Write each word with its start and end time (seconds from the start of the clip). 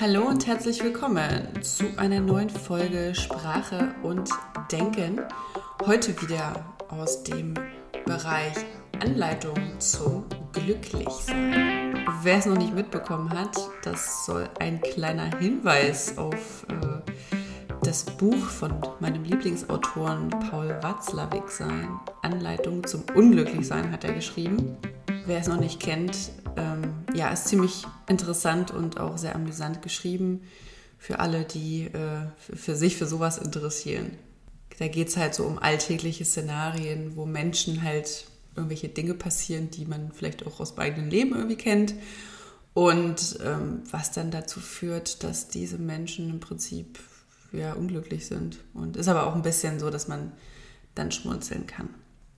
Hallo 0.00 0.26
und 0.28 0.46
herzlich 0.46 0.82
willkommen 0.82 1.46
zu 1.60 1.84
einer 1.98 2.20
neuen 2.20 2.48
Folge 2.48 3.14
Sprache 3.14 3.94
und 4.02 4.30
Denken. 4.72 5.20
Heute 5.84 6.18
wieder 6.22 6.64
aus 6.88 7.22
dem 7.22 7.52
Bereich 8.06 8.54
Anleitung 8.98 9.58
zum 9.78 10.24
Glücklichsein. 10.54 12.02
Wer 12.22 12.38
es 12.38 12.46
noch 12.46 12.56
nicht 12.56 12.74
mitbekommen 12.74 13.28
hat, 13.28 13.54
das 13.84 14.24
soll 14.24 14.48
ein 14.58 14.80
kleiner 14.80 15.36
Hinweis 15.36 16.16
auf 16.16 16.64
äh, 16.70 17.36
das 17.82 18.04
Buch 18.04 18.46
von 18.46 18.80
meinem 19.00 19.22
Lieblingsautoren 19.24 20.30
Paul 20.30 20.78
Watzlawick 20.80 21.50
sein. 21.50 21.90
Anleitung 22.22 22.86
zum 22.86 23.04
Unglücklichsein 23.14 23.92
hat 23.92 24.04
er 24.04 24.14
geschrieben. 24.14 24.78
Wer 25.26 25.40
es 25.40 25.46
noch 25.46 25.60
nicht 25.60 25.78
kennt, 25.78 26.30
ähm, 26.56 26.99
ja, 27.14 27.30
ist 27.30 27.48
ziemlich 27.48 27.84
interessant 28.08 28.70
und 28.70 28.98
auch 28.98 29.18
sehr 29.18 29.34
amüsant 29.34 29.82
geschrieben 29.82 30.42
für 30.98 31.18
alle, 31.18 31.44
die 31.44 31.84
äh, 31.86 32.26
für 32.38 32.76
sich 32.76 32.96
für 32.96 33.06
sowas 33.06 33.38
interessieren. 33.38 34.12
Da 34.78 34.88
geht 34.88 35.08
es 35.08 35.16
halt 35.16 35.34
so 35.34 35.44
um 35.44 35.58
alltägliche 35.58 36.24
Szenarien, 36.24 37.16
wo 37.16 37.26
Menschen 37.26 37.82
halt 37.82 38.26
irgendwelche 38.56 38.88
Dinge 38.88 39.14
passieren, 39.14 39.70
die 39.70 39.84
man 39.84 40.12
vielleicht 40.12 40.46
auch 40.46 40.60
aus 40.60 40.74
beiden 40.74 41.10
Leben 41.10 41.34
irgendwie 41.34 41.56
kennt. 41.56 41.94
Und 42.72 43.38
ähm, 43.44 43.82
was 43.90 44.12
dann 44.12 44.30
dazu 44.30 44.60
führt, 44.60 45.24
dass 45.24 45.48
diese 45.48 45.78
Menschen 45.78 46.30
im 46.30 46.40
Prinzip 46.40 46.98
ja, 47.52 47.72
unglücklich 47.72 48.26
sind. 48.26 48.58
Und 48.74 48.96
ist 48.96 49.08
aber 49.08 49.26
auch 49.26 49.34
ein 49.34 49.42
bisschen 49.42 49.80
so, 49.80 49.90
dass 49.90 50.08
man 50.08 50.32
dann 50.94 51.10
schmunzeln 51.10 51.66
kann. 51.66 51.88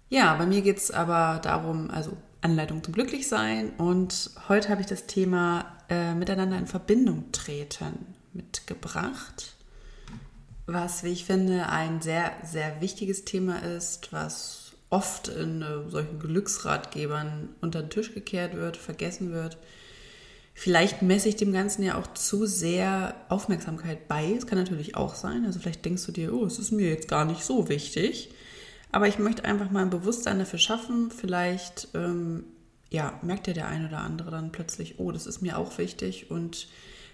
Ja, 0.09 0.34
bei 0.34 0.46
mir 0.46 0.62
geht 0.62 0.79
es 0.79 0.91
aber 0.91 1.41
darum, 1.43 1.91
also 1.91 2.16
Anleitung 2.42 2.84
zum 2.84 2.92
Glücklichsein. 2.92 3.70
Und 3.78 4.30
heute 4.48 4.69
habe 4.69 4.80
ich 4.80 4.87
das 4.87 5.06
Thema 5.06 5.78
äh, 5.88 6.14
miteinander 6.14 6.59
in 6.59 6.66
Verbindung 6.66 7.32
treten 7.32 8.15
mitgebracht. 8.32 9.55
Was, 10.66 11.05
wie 11.05 11.09
ich 11.09 11.24
finde, 11.24 11.68
ein 11.68 12.01
sehr, 12.02 12.32
sehr 12.45 12.80
wichtiges 12.80 13.24
Thema 13.24 13.59
ist, 13.59 14.13
was 14.13 14.73
oft 14.90 15.29
in 15.29 15.63
äh, 15.63 15.90
solchen 15.90 16.18
Glücksratgebern 16.18 17.48
unter 17.60 17.80
den 17.80 17.90
Tisch 17.90 18.15
gekehrt 18.15 18.54
wird, 18.54 18.76
vergessen 18.76 19.32
wird. 19.32 19.57
Vielleicht 20.54 21.01
messe 21.01 21.30
ich 21.30 21.37
dem 21.37 21.52
Ganzen 21.52 21.82
ja 21.82 21.98
auch 21.98 22.13
zu 22.13 22.45
sehr 22.46 23.15
Aufmerksamkeit 23.30 24.07
bei. 24.07 24.32
Es 24.37 24.46
kann 24.46 24.59
natürlich 24.59 24.96
auch 24.96 25.15
sein. 25.15 25.46
Also 25.46 25.59
vielleicht 25.60 25.85
denkst 25.85 26.04
du 26.04 26.13
dir, 26.13 26.35
oh, 26.35 26.45
es 26.45 26.59
ist 26.59 26.73
mir 26.73 26.88
jetzt 26.88 27.09
gar 27.09 27.24
nicht 27.24 27.43
so 27.43 27.68
wichtig. 27.70 28.30
Aber 28.93 29.09
ich 29.09 29.18
möchte 29.18 29.45
einfach 29.45 29.71
mal 29.71 29.82
ein 29.82 29.90
Bewusstsein 29.90 30.38
dafür 30.38 30.59
schaffen. 30.59 31.10
Vielleicht 31.10 31.88
ähm, 31.95 32.45
ja, 32.90 33.18
merkt 33.23 33.46
ja 33.46 33.54
der 33.54 33.68
eine 33.68 33.88
oder 33.88 33.98
andere 33.98 34.30
dann 34.30 34.52
plötzlich, 34.52 34.98
oh, 34.98 35.10
das 35.10 35.26
ist 35.26 35.40
mir 35.40 35.59
auch 35.59 35.79
wichtig 35.79 36.30
und 36.30 36.68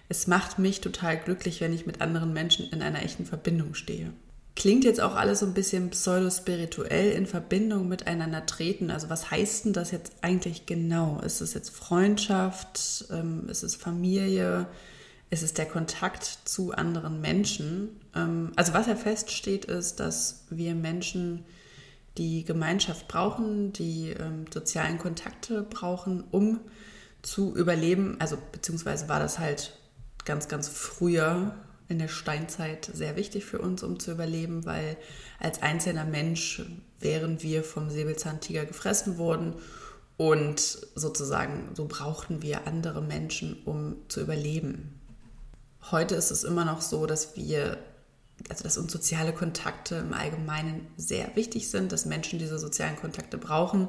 es 0.09 0.27
macht 0.27 0.59
mich 0.59 0.81
total 0.81 1.19
glücklich, 1.19 1.61
wenn 1.61 1.73
ich 1.73 1.87
mit 1.87 2.01
anderen 2.01 2.33
Menschen 2.33 2.69
in 2.71 2.83
einer 2.83 3.03
echten 3.03 3.25
Verbindung 3.25 3.75
stehe. 3.75 4.13
Klingt 4.57 4.83
jetzt 4.83 5.01
auch 5.01 5.15
alles 5.15 5.39
so 5.39 5.47
ein 5.47 5.55
bisschen 5.55 5.91
pseudospirituell 5.91 7.13
in 7.13 7.27
Verbindung 7.27 7.87
miteinander 7.87 8.45
treten. 8.45 8.91
Also 8.91 9.09
was 9.09 9.31
heißt 9.31 9.67
denn 9.67 9.73
das 9.73 9.93
jetzt 9.93 10.15
eigentlich 10.23 10.67
genau? 10.67 11.21
Ist 11.21 11.41
es 11.41 11.55
jetzt 11.55 11.71
Freundschaft? 11.71 13.07
Ähm, 13.13 13.49
ist 13.49 13.63
es 13.63 13.77
Familie? 13.77 14.67
Ist 15.31 15.45
es 15.45 15.55
der 15.55 15.67
Kontakt 15.67 16.25
zu 16.45 16.73
anderen 16.73 17.21
Menschen? 17.21 18.01
Ähm, 18.17 18.51
also 18.57 18.73
was 18.73 18.89
ja 18.89 18.97
feststeht, 18.97 19.67
ist, 19.67 20.01
dass 20.01 20.47
wir 20.51 20.75
Menschen 20.75 21.45
die 22.19 22.45
Gemeinschaft 22.45 23.09
brauchen, 23.09 23.73
die 23.73 24.11
ähm, 24.11 24.45
sozialen 24.53 24.99
Kontakte 24.99 25.63
brauchen, 25.63 26.25
um 26.31 26.61
zu 27.23 27.57
überleben. 27.57 28.17
Also 28.19 28.37
beziehungsweise 28.53 29.09
war 29.09 29.21
das 29.21 29.39
halt 29.39 29.79
ganz, 30.25 30.49
ganz 30.49 30.69
früher 30.69 31.55
in 31.89 31.99
der 31.99 32.09
Steinzeit 32.09 32.91
sehr 32.93 33.17
wichtig 33.17 33.45
für 33.47 33.61
uns, 33.61 33.83
um 33.83 33.99
zu 33.99 34.11
überleben, 34.13 34.67
weil 34.67 34.97
als 35.39 35.63
einzelner 35.63 36.05
Mensch 36.05 36.63
wären 37.01 37.43
wir 37.43 37.65
vom 37.65 37.89
Säbelzahntiger 37.89 38.67
gefressen 38.67 39.17
worden 39.17 39.55
und 40.19 40.61
sozusagen 40.95 41.71
so 41.75 41.87
brauchten 41.87 42.43
wir 42.43 42.67
andere 42.67 43.01
Menschen, 43.01 43.57
um 43.65 43.97
zu 44.09 44.21
überleben. 44.21 45.01
Heute 45.91 46.17
ist 46.17 46.31
es 46.31 46.45
immer 46.45 46.65
noch 46.65 46.83
so, 46.83 47.07
dass 47.07 47.37
wir 47.37 47.79
also 48.49 48.65
dass 48.65 48.79
uns 48.79 48.93
soziale 48.93 49.33
Kontakte 49.33 49.97
im 49.97 50.13
Allgemeinen 50.13 50.87
sehr 50.97 51.35
wichtig 51.37 51.71
sind, 51.71 51.93
dass 51.93 52.07
Menschen 52.07 52.39
diese 52.39 52.59
sozialen 52.59 52.97
Kontakte 52.97 53.39
brauchen 53.39 53.89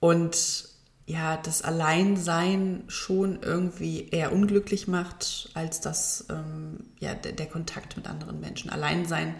und 0.00 0.68
ja, 1.06 1.36
das 1.36 1.62
Alleinsein 1.62 2.82
schon 2.88 3.40
irgendwie 3.40 4.08
eher 4.08 4.32
unglücklich 4.32 4.88
macht, 4.88 5.50
als 5.54 5.80
das, 5.80 6.26
ähm, 6.30 6.80
ja, 6.98 7.14
der, 7.14 7.30
der, 7.30 7.46
Kontakt 7.46 7.96
mit 7.96 8.08
anderen 8.08 8.40
Menschen. 8.40 8.70
Alleinsein 8.70 9.36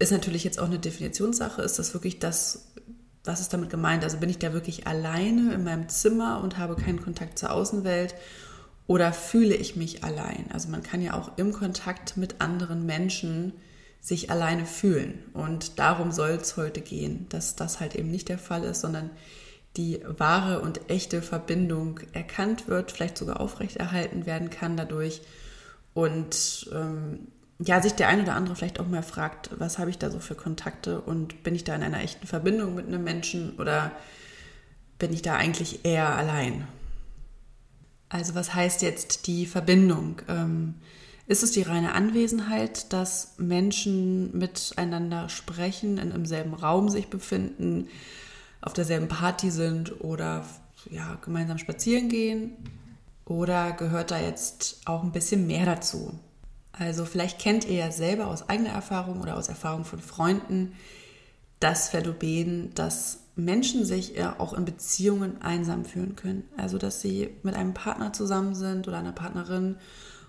ist 0.00 0.10
natürlich 0.10 0.42
jetzt 0.42 0.58
auch 0.58 0.66
eine 0.66 0.80
Definitionssache. 0.80 1.62
Ist 1.62 1.78
das 1.78 1.94
wirklich 1.94 2.18
das, 2.18 2.72
was 3.22 3.40
ist 3.40 3.52
damit 3.52 3.70
gemeint? 3.70 4.02
Also 4.02 4.18
bin 4.18 4.30
ich 4.30 4.38
da 4.38 4.52
wirklich 4.52 4.88
alleine 4.88 5.54
in 5.54 5.62
meinem 5.62 5.88
Zimmer 5.88 6.40
und 6.42 6.58
habe 6.58 6.74
keinen 6.74 7.02
Kontakt 7.02 7.38
zur 7.38 7.52
Außenwelt? 7.52 8.16
Oder 8.88 9.12
fühle 9.12 9.54
ich 9.54 9.76
mich 9.76 10.02
allein? 10.02 10.46
Also 10.50 10.70
man 10.70 10.82
kann 10.82 11.02
ja 11.02 11.12
auch 11.12 11.36
im 11.36 11.52
Kontakt 11.52 12.16
mit 12.16 12.40
anderen 12.40 12.86
Menschen 12.86 13.52
sich 14.00 14.30
alleine 14.30 14.64
fühlen. 14.64 15.24
Und 15.34 15.78
darum 15.78 16.10
soll 16.10 16.30
es 16.30 16.56
heute 16.56 16.80
gehen, 16.80 17.26
dass 17.28 17.54
das 17.54 17.80
halt 17.80 17.94
eben 17.94 18.10
nicht 18.10 18.30
der 18.30 18.38
Fall 18.38 18.64
ist, 18.64 18.80
sondern 18.80 19.10
die 19.76 20.00
wahre 20.06 20.60
und 20.60 20.88
echte 20.88 21.20
Verbindung 21.20 22.00
erkannt 22.12 22.66
wird, 22.66 22.90
vielleicht 22.90 23.18
sogar 23.18 23.40
aufrechterhalten 23.40 24.24
werden 24.24 24.48
kann 24.48 24.78
dadurch. 24.78 25.20
Und 25.92 26.70
ähm, 26.72 27.28
ja, 27.58 27.82
sich 27.82 27.92
der 27.92 28.08
eine 28.08 28.22
oder 28.22 28.36
andere 28.36 28.56
vielleicht 28.56 28.80
auch 28.80 28.86
mal 28.86 29.02
fragt, 29.02 29.50
was 29.58 29.78
habe 29.78 29.90
ich 29.90 29.98
da 29.98 30.10
so 30.10 30.18
für 30.18 30.34
Kontakte 30.34 31.02
und 31.02 31.42
bin 31.42 31.54
ich 31.54 31.64
da 31.64 31.74
in 31.74 31.82
einer 31.82 32.00
echten 32.00 32.26
Verbindung 32.26 32.74
mit 32.74 32.86
einem 32.86 33.04
Menschen 33.04 33.54
oder 33.58 33.92
bin 34.98 35.12
ich 35.12 35.20
da 35.20 35.36
eigentlich 35.36 35.84
eher 35.84 36.16
allein? 36.16 36.66
Also 38.08 38.34
was 38.34 38.54
heißt 38.54 38.82
jetzt 38.82 39.26
die 39.26 39.46
Verbindung? 39.46 40.22
Ähm, 40.28 40.74
ist 41.26 41.42
es 41.42 41.52
die 41.52 41.62
reine 41.62 41.92
Anwesenheit, 41.92 42.92
dass 42.92 43.34
Menschen 43.36 44.36
miteinander 44.36 45.28
sprechen, 45.28 45.98
in 45.98 46.10
demselben 46.10 46.54
Raum 46.54 46.88
sich 46.88 47.08
befinden, 47.08 47.88
auf 48.62 48.72
derselben 48.72 49.08
Party 49.08 49.50
sind 49.50 50.02
oder 50.02 50.46
ja, 50.90 51.18
gemeinsam 51.22 51.58
spazieren 51.58 52.08
gehen? 52.08 52.52
Oder 53.26 53.72
gehört 53.72 54.10
da 54.10 54.18
jetzt 54.18 54.80
auch 54.86 55.02
ein 55.02 55.12
bisschen 55.12 55.46
mehr 55.46 55.66
dazu? 55.66 56.18
Also 56.72 57.04
vielleicht 57.04 57.38
kennt 57.38 57.66
ihr 57.66 57.76
ja 57.76 57.90
selber 57.90 58.28
aus 58.28 58.48
eigener 58.48 58.70
Erfahrung 58.70 59.20
oder 59.20 59.36
aus 59.36 59.48
Erfahrung 59.48 59.84
von 59.84 59.98
Freunden 59.98 60.72
das 61.60 61.90
Phänomen, 61.90 62.72
dass 62.74 63.18
Menschen 63.38 63.84
sich 63.84 64.14
auch 64.38 64.52
in 64.52 64.64
Beziehungen 64.64 65.40
einsam 65.42 65.84
fühlen 65.84 66.16
können. 66.16 66.44
Also 66.56 66.78
dass 66.78 67.00
sie 67.00 67.30
mit 67.42 67.54
einem 67.54 67.74
Partner 67.74 68.12
zusammen 68.12 68.54
sind 68.54 68.88
oder 68.88 68.98
einer 68.98 69.12
Partnerin 69.12 69.76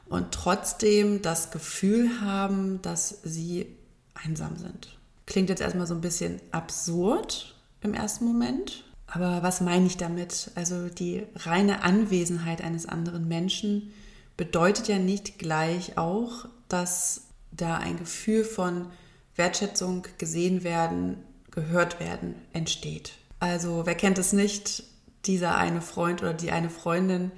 und 0.07 0.31
trotzdem 0.31 1.21
das 1.21 1.51
Gefühl 1.51 2.21
haben, 2.21 2.81
dass 2.81 3.19
sie 3.23 3.67
einsam 4.13 4.57
sind. 4.57 4.97
Klingt 5.25 5.49
jetzt 5.49 5.61
erstmal 5.61 5.87
so 5.87 5.93
ein 5.93 6.01
bisschen 6.01 6.39
absurd 6.51 7.55
im 7.81 7.93
ersten 7.93 8.25
Moment. 8.25 8.83
Aber 9.07 9.41
was 9.41 9.61
meine 9.61 9.87
ich 9.87 9.97
damit? 9.97 10.51
Also 10.55 10.87
die 10.87 11.23
reine 11.35 11.83
Anwesenheit 11.83 12.63
eines 12.63 12.85
anderen 12.85 13.27
Menschen 13.27 13.91
bedeutet 14.37 14.87
ja 14.87 14.99
nicht 14.99 15.39
gleich 15.39 15.97
auch, 15.97 16.45
dass 16.67 17.23
da 17.51 17.77
ein 17.77 17.97
Gefühl 17.97 18.43
von 18.43 18.87
Wertschätzung, 19.35 20.05
gesehen 20.17 20.63
werden, 20.63 21.23
gehört 21.59 21.99
werden 21.99 22.35
entsteht. 22.53 23.13
Also 23.39 23.85
wer 23.85 23.95
kennt 23.95 24.17
es 24.17 24.31
nicht, 24.33 24.83
dieser 25.25 25.57
eine 25.57 25.81
Freund 25.81 26.21
oder 26.21 26.33
die 26.33 26.51
eine 26.51 26.69
Freundin, 26.69 27.31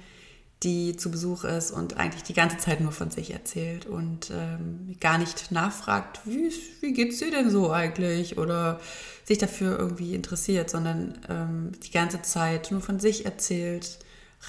die 0.62 0.96
zu 0.96 1.10
Besuch 1.10 1.42
ist 1.42 1.72
und 1.72 1.96
eigentlich 1.96 2.22
die 2.22 2.34
ganze 2.34 2.56
Zeit 2.58 2.80
nur 2.80 2.92
von 2.92 3.10
sich 3.10 3.32
erzählt 3.32 3.86
und 3.86 4.30
ähm, 4.30 4.96
gar 5.00 5.18
nicht 5.18 5.50
nachfragt, 5.50 6.20
wie, 6.24 6.52
wie 6.80 6.92
geht's 6.92 7.18
dir 7.18 7.32
denn 7.32 7.50
so 7.50 7.72
eigentlich 7.72 8.38
oder 8.38 8.80
sich 9.24 9.38
dafür 9.38 9.76
irgendwie 9.76 10.14
interessiert, 10.14 10.70
sondern 10.70 11.18
ähm, 11.28 11.72
die 11.84 11.90
ganze 11.90 12.22
Zeit 12.22 12.70
nur 12.70 12.80
von 12.80 13.00
sich 13.00 13.24
erzählt, 13.24 13.98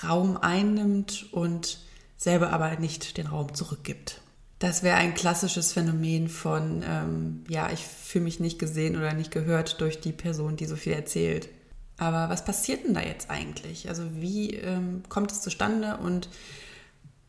Raum 0.08 0.38
einnimmt 0.38 1.34
und 1.34 1.80
selber 2.18 2.52
aber 2.52 2.78
nicht 2.78 3.18
den 3.18 3.28
Raum 3.28 3.54
zurückgibt. 3.56 4.22
Das 4.64 4.82
wäre 4.82 4.96
ein 4.96 5.14
klassisches 5.14 5.74
Phänomen 5.74 6.30
von, 6.30 6.86
ähm, 6.88 7.44
ja, 7.50 7.70
ich 7.70 7.86
fühle 7.86 8.24
mich 8.24 8.40
nicht 8.40 8.60
gesehen 8.60 8.96
oder 8.96 9.14
nicht 9.14 9.30
gehört 9.30 9.82
durch 9.82 10.00
die 10.00 10.14
Person, 10.14 10.56
die 10.56 10.68
so 10.68 10.78
viel 10.78 10.94
erzählt. 10.94 11.50
Aber 11.98 12.30
was 12.30 12.46
passiert 12.46 12.86
denn 12.86 12.94
da 12.94 13.02
jetzt 13.02 13.30
eigentlich? 13.30 13.90
Also 13.90 14.04
wie 14.14 14.52
ähm, 14.52 15.04
kommt 15.10 15.34
es 15.34 15.42
zustande 15.42 15.98
und 15.98 16.30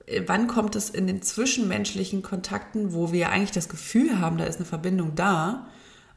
äh, 0.06 0.22
wann 0.28 0.46
kommt 0.46 0.76
es 0.76 0.90
in 0.90 1.08
den 1.08 1.22
zwischenmenschlichen 1.22 2.22
Kontakten, 2.22 2.94
wo 2.94 3.10
wir 3.10 3.30
eigentlich 3.30 3.50
das 3.50 3.68
Gefühl 3.68 4.20
haben, 4.20 4.38
da 4.38 4.44
ist 4.44 4.58
eine 4.58 4.66
Verbindung 4.66 5.16
da, 5.16 5.66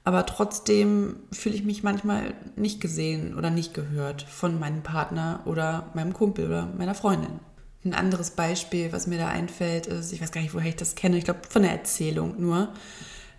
aber 0.03 0.23
trotzdem 0.27 1.15
fühle 1.31 1.55
ich 1.55 1.63
mich 1.63 1.81
manchmal 1.81 2.35
nicht 2.55 2.79
gesehen 2.79 3.35
oder 3.35 3.49
nicht 3.49 3.73
gehört 3.73 4.21
von 4.21 4.59
meinem 4.59 4.83
Partner 4.83 5.39
oder 5.45 5.89
meinem 5.95 6.13
Kumpel 6.13 6.45
oder 6.45 6.67
meiner 6.77 6.93
Freundin. 6.93 7.39
Ein 7.83 7.93
anderes 7.93 8.31
Beispiel, 8.31 8.91
was 8.91 9.07
mir 9.07 9.17
da 9.17 9.27
einfällt, 9.27 9.87
ist, 9.87 10.11
ich 10.11 10.21
weiß 10.21 10.31
gar 10.31 10.41
nicht, 10.41 10.53
woher 10.53 10.69
ich 10.69 10.75
das 10.75 10.95
kenne, 10.95 11.17
ich 11.17 11.25
glaube 11.25 11.41
von 11.49 11.61
der 11.61 11.71
Erzählung 11.71 12.39
nur, 12.39 12.69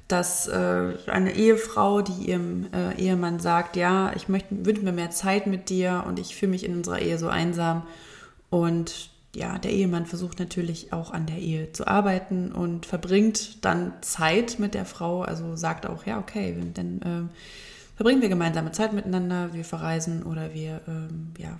dass 0.09 0.49
äh, 0.49 0.95
eine 1.07 1.35
Ehefrau, 1.35 2.01
die 2.01 2.31
ihrem 2.31 2.67
äh, 2.73 2.95
Ehemann 2.97 3.41
sagt, 3.41 3.77
ja, 3.77 4.13
ich 4.17 4.29
möchte, 4.29 4.65
wünsche 4.65 4.83
mir 4.83 4.93
mehr 4.93 5.11
Zeit 5.11 5.47
mit 5.47 5.69
dir 5.69 6.05
und 6.07 6.19
ich 6.19 6.35
fühle 6.35 6.51
mich 6.51 6.65
in 6.65 6.77
unserer 6.77 7.01
Ehe 7.01 7.19
so 7.19 7.29
einsam. 7.29 7.83
Und 8.49 9.11
ja, 9.35 9.59
der 9.59 9.71
Ehemann 9.71 10.07
versucht 10.07 10.39
natürlich 10.39 10.95
auch 10.95 11.11
an 11.11 11.27
der 11.27 11.37
Ehe 11.37 11.73
zu 11.73 11.87
arbeiten 11.87 12.53
und 12.53 12.87
verbringt 12.87 13.65
dann 13.65 13.93
Zeit 14.01 14.59
mit 14.59 14.73
der 14.73 14.87
Frau, 14.87 15.23
also 15.23 15.57
sagt 15.57 15.87
auch, 15.87 16.07
ja, 16.07 16.19
okay, 16.19 16.57
dann 16.73 17.03
äh, 17.03 17.95
verbringen 17.97 18.23
wir 18.23 18.31
gemeinsame 18.31 18.73
Zeit 18.73 18.95
miteinander, 18.95 19.53
wir 19.53 19.65
verreisen 19.65 20.23
oder 20.23 20.55
wir 20.55 20.81
ähm, 20.89 21.33
ja, 21.37 21.59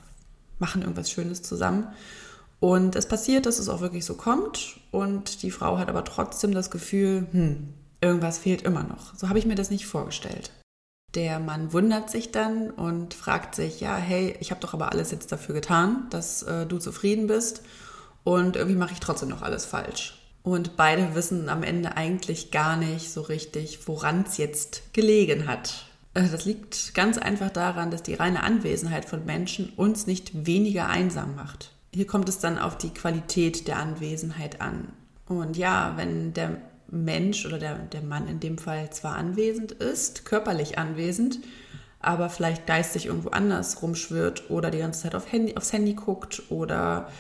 machen 0.59 0.81
irgendwas 0.81 1.11
Schönes 1.11 1.43
zusammen. 1.43 1.89
Und 2.61 2.97
es 2.97 3.07
passiert, 3.07 3.47
dass 3.47 3.59
es 3.59 3.69
auch 3.69 3.81
wirklich 3.81 4.05
so 4.05 4.15
kommt 4.15 4.81
und 4.91 5.43
die 5.43 5.51
Frau 5.51 5.79
hat 5.79 5.89
aber 5.89 6.05
trotzdem 6.05 6.53
das 6.53 6.71
Gefühl, 6.71 7.27
hm, 7.31 7.69
irgendwas 8.01 8.39
fehlt 8.39 8.63
immer 8.63 8.83
noch. 8.83 9.15
So 9.15 9.29
habe 9.29 9.39
ich 9.39 9.47
mir 9.47 9.55
das 9.55 9.71
nicht 9.71 9.87
vorgestellt. 9.87 10.51
Der 11.15 11.39
Mann 11.39 11.73
wundert 11.73 12.11
sich 12.11 12.33
dann 12.33 12.71
und 12.71 13.15
fragt 13.15 13.55
sich, 13.55 13.81
ja, 13.81 13.97
hey, 13.97 14.37
ich 14.41 14.51
habe 14.51 14.61
doch 14.61 14.75
aber 14.75 14.93
alles 14.93 15.11
jetzt 15.11 15.33
dafür 15.33 15.55
getan, 15.55 16.07
dass 16.11 16.43
äh, 16.43 16.67
du 16.67 16.79
zufrieden 16.79 17.29
bist 17.29 17.63
und 18.25 18.57
irgendwie 18.57 18.77
mache 18.77 18.93
ich 18.93 19.01
trotzdem 19.01 19.31
noch 19.31 19.43
alles 19.43 19.65
falsch. 19.65 20.19
Und 20.43 20.77
beide 20.77 21.15
wissen 21.15 21.49
am 21.49 21.63
Ende 21.63 21.97
eigentlich 21.97 22.51
gar 22.51 22.77
nicht 22.77 23.11
so 23.11 23.23
richtig, 23.23 23.87
woran 23.87 24.25
es 24.27 24.37
jetzt 24.37 24.93
gelegen 24.93 25.47
hat. 25.47 25.87
Äh, 26.15 26.29
das 26.29 26.45
liegt 26.45 26.95
ganz 26.95 27.17
einfach 27.19 27.51
daran, 27.51 27.91
dass 27.91 28.03
die 28.03 28.15
reine 28.15 28.43
Anwesenheit 28.43 29.05
von 29.05 29.25
Menschen 29.25 29.73
uns 29.77 30.07
nicht 30.07 30.47
weniger 30.47 30.89
einsam 30.89 31.35
macht. 31.37 31.73
Hier 31.95 32.07
kommt 32.07 32.29
es 32.29 32.39
dann 32.39 32.59
auf 32.59 32.77
die 32.77 32.93
Qualität 32.93 33.67
der 33.67 33.79
Anwesenheit 33.79 34.61
an. 34.61 34.93
Und 35.27 35.57
ja, 35.57 35.95
wenn 35.97 36.33
der 36.35 36.59
Mensch 36.91 37.45
oder 37.45 37.59
der, 37.59 37.79
der 37.79 38.03
Mann 38.03 38.29
in 38.29 38.41
dem 38.41 38.59
Fall 38.59 38.91
zwar 38.91 39.17
anwesend 39.17 39.73
ist, 39.73 40.25
körperlich 40.25 40.79
anwesend, 40.79 41.39
aber 42.01 42.31
vielleicht 42.31 42.67
geistig 42.67 43.07
irgendwo 43.07 43.31
anders 43.31 43.83
rumschwirrt 43.83 44.51
oder 44.51 44.71
die 44.71 44.79
ganze 44.79 45.03
Zeit 45.03 45.15
auf 45.15 45.31
Handy, 45.31 45.57
aufs 45.57 45.73
Handy 45.73 45.95
guckt 45.95 46.43
oder 46.49 47.11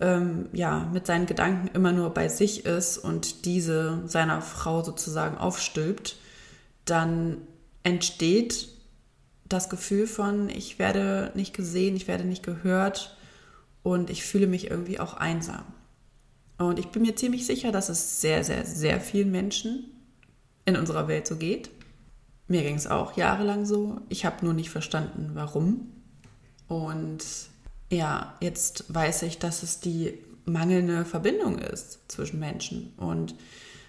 ähm, 0.00 0.48
ja, 0.52 0.88
mit 0.92 1.06
seinen 1.06 1.26
Gedanken 1.26 1.68
immer 1.74 1.92
nur 1.92 2.10
bei 2.10 2.28
sich 2.28 2.64
ist 2.64 2.98
und 2.98 3.44
diese 3.44 4.02
seiner 4.06 4.42
Frau 4.42 4.82
sozusagen 4.82 5.38
aufstülpt, 5.38 6.16
dann 6.84 7.38
entsteht 7.82 8.68
das 9.46 9.68
Gefühl 9.68 10.06
von, 10.06 10.48
ich 10.48 10.78
werde 10.78 11.30
nicht 11.34 11.54
gesehen, 11.54 11.94
ich 11.94 12.08
werde 12.08 12.24
nicht 12.24 12.42
gehört 12.42 13.16
und 13.84 14.10
ich 14.10 14.24
fühle 14.24 14.48
mich 14.48 14.70
irgendwie 14.70 14.98
auch 14.98 15.14
einsam. 15.14 15.62
Und 16.58 16.80
ich 16.80 16.88
bin 16.88 17.02
mir 17.02 17.14
ziemlich 17.14 17.46
sicher, 17.46 17.70
dass 17.70 17.88
es 17.88 18.20
sehr, 18.20 18.42
sehr, 18.42 18.64
sehr 18.64 19.00
vielen 19.00 19.30
Menschen 19.30 19.90
in 20.64 20.76
unserer 20.76 21.06
Welt 21.06 21.26
so 21.26 21.36
geht. 21.36 21.70
Mir 22.48 22.62
ging 22.62 22.76
es 22.76 22.86
auch 22.86 23.16
jahrelang 23.16 23.66
so. 23.66 24.00
Ich 24.08 24.24
habe 24.24 24.44
nur 24.44 24.54
nicht 24.54 24.70
verstanden, 24.70 25.32
warum. 25.34 25.92
Und 26.66 27.24
ja, 27.90 28.36
jetzt 28.40 28.92
weiß 28.92 29.22
ich, 29.22 29.38
dass 29.38 29.62
es 29.62 29.80
die 29.80 30.18
mangelnde 30.46 31.04
Verbindung 31.04 31.58
ist 31.58 32.10
zwischen 32.10 32.40
Menschen. 32.40 32.94
Und 32.96 33.34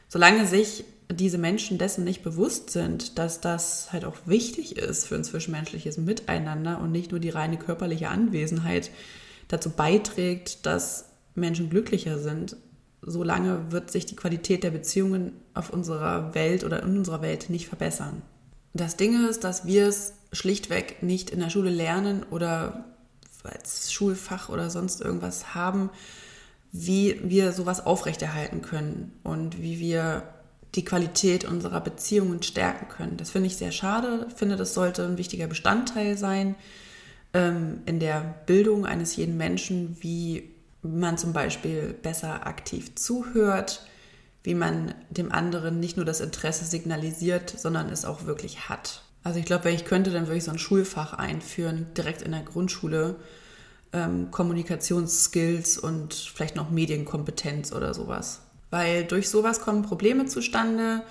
solange 0.09 0.45
sich 0.45 0.83
diese 1.09 1.37
Menschen 1.37 1.77
dessen 1.77 2.03
nicht 2.03 2.23
bewusst 2.23 2.71
sind, 2.71 3.17
dass 3.17 3.39
das 3.39 3.93
halt 3.93 4.03
auch 4.03 4.17
wichtig 4.25 4.75
ist 4.75 5.05
für 5.05 5.15
ein 5.15 5.23
zwischenmenschliches 5.23 5.97
Miteinander 5.97 6.81
und 6.81 6.91
nicht 6.91 7.11
nur 7.11 7.19
die 7.21 7.29
reine 7.29 7.57
körperliche 7.57 8.09
Anwesenheit 8.09 8.91
dazu 9.47 9.69
beiträgt, 9.69 10.65
dass 10.65 11.05
Menschen 11.35 11.69
glücklicher 11.69 12.19
sind, 12.19 12.57
solange 13.01 13.71
wird 13.71 13.91
sich 13.91 14.05
die 14.05 14.15
Qualität 14.15 14.63
der 14.63 14.71
Beziehungen 14.71 15.33
auf 15.53 15.69
unserer 15.69 16.33
Welt 16.33 16.63
oder 16.63 16.81
in 16.83 16.97
unserer 16.97 17.21
Welt 17.21 17.49
nicht 17.49 17.67
verbessern. 17.67 18.21
Das 18.73 18.97
Ding 18.97 19.27
ist, 19.27 19.43
dass 19.43 19.65
wir 19.65 19.87
es 19.87 20.13
schlichtweg 20.31 21.01
nicht 21.01 21.29
in 21.29 21.39
der 21.39 21.49
Schule 21.49 21.69
lernen 21.69 22.25
oder 22.29 22.85
als 23.43 23.91
Schulfach 23.91 24.49
oder 24.49 24.69
sonst 24.69 25.01
irgendwas 25.01 25.53
haben, 25.53 25.91
wie 26.71 27.21
wir 27.23 27.53
sowas 27.53 27.85
aufrechterhalten 27.85 28.61
können 28.61 29.13
und 29.23 29.61
wie 29.61 29.79
wir 29.79 30.23
die 30.73 30.83
Qualität 30.83 31.45
unserer 31.45 31.79
Beziehungen 31.79 32.43
stärken 32.43 32.89
können. 32.89 33.17
Das 33.17 33.29
finde 33.29 33.47
ich 33.47 33.55
sehr 33.55 33.71
schade. 33.71 34.27
Finde, 34.35 34.57
das 34.57 34.73
sollte 34.73 35.05
ein 35.05 35.17
wichtiger 35.17 35.47
Bestandteil 35.47 36.17
sein 36.17 36.55
ähm, 37.35 37.81
in 37.85 37.99
der 37.99 38.35
Bildung 38.45 38.85
eines 38.85 39.17
jeden 39.17 39.35
Menschen, 39.35 39.97
wie 39.99 40.51
man 40.81 41.17
zum 41.17 41.33
Beispiel 41.33 41.93
besser 41.93 42.47
aktiv 42.47 42.95
zuhört, 42.95 43.85
wie 44.43 44.55
man 44.55 44.95
dem 45.09 45.31
anderen 45.31 45.79
nicht 45.79 45.97
nur 45.97 46.05
das 46.05 46.21
Interesse 46.21 46.63
signalisiert, 46.63 47.49
sondern 47.49 47.89
es 47.89 48.05
auch 48.05 48.25
wirklich 48.25 48.69
hat. 48.69 49.01
Also 49.23 49.39
ich 49.39 49.45
glaube, 49.45 49.65
wenn 49.65 49.75
ich 49.75 49.85
könnte, 49.85 50.11
dann 50.11 50.27
würde 50.27 50.37
ich 50.37 50.43
so 50.45 50.51
ein 50.51 50.59
Schulfach 50.59 51.13
einführen, 51.13 51.87
direkt 51.97 52.21
in 52.21 52.31
der 52.31 52.43
Grundschule. 52.43 53.17
Ähm, 53.91 54.31
Kommunikationsskills 54.31 55.77
und 55.77 56.13
vielleicht 56.13 56.55
noch 56.55 56.69
Medienkompetenz 56.69 57.73
oder 57.73 57.93
sowas. 57.93 58.41
Weil 58.69 59.03
durch 59.03 59.29
sowas 59.29 59.59
kommen 59.61 59.83
Probleme 59.83 60.25
zustande, 60.25 61.03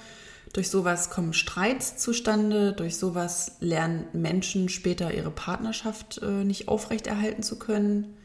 durch 0.54 0.70
sowas 0.70 1.10
kommen 1.10 1.34
Streits 1.34 1.98
zustande, 1.98 2.72
durch 2.72 2.96
sowas 2.96 3.56
lernen 3.60 4.06
Menschen 4.14 4.70
später 4.70 5.12
ihre 5.12 5.30
Partnerschaft 5.30 6.22
äh, 6.22 6.44
nicht 6.44 6.68
aufrechterhalten 6.68 7.42
zu 7.42 7.58
können 7.58 8.16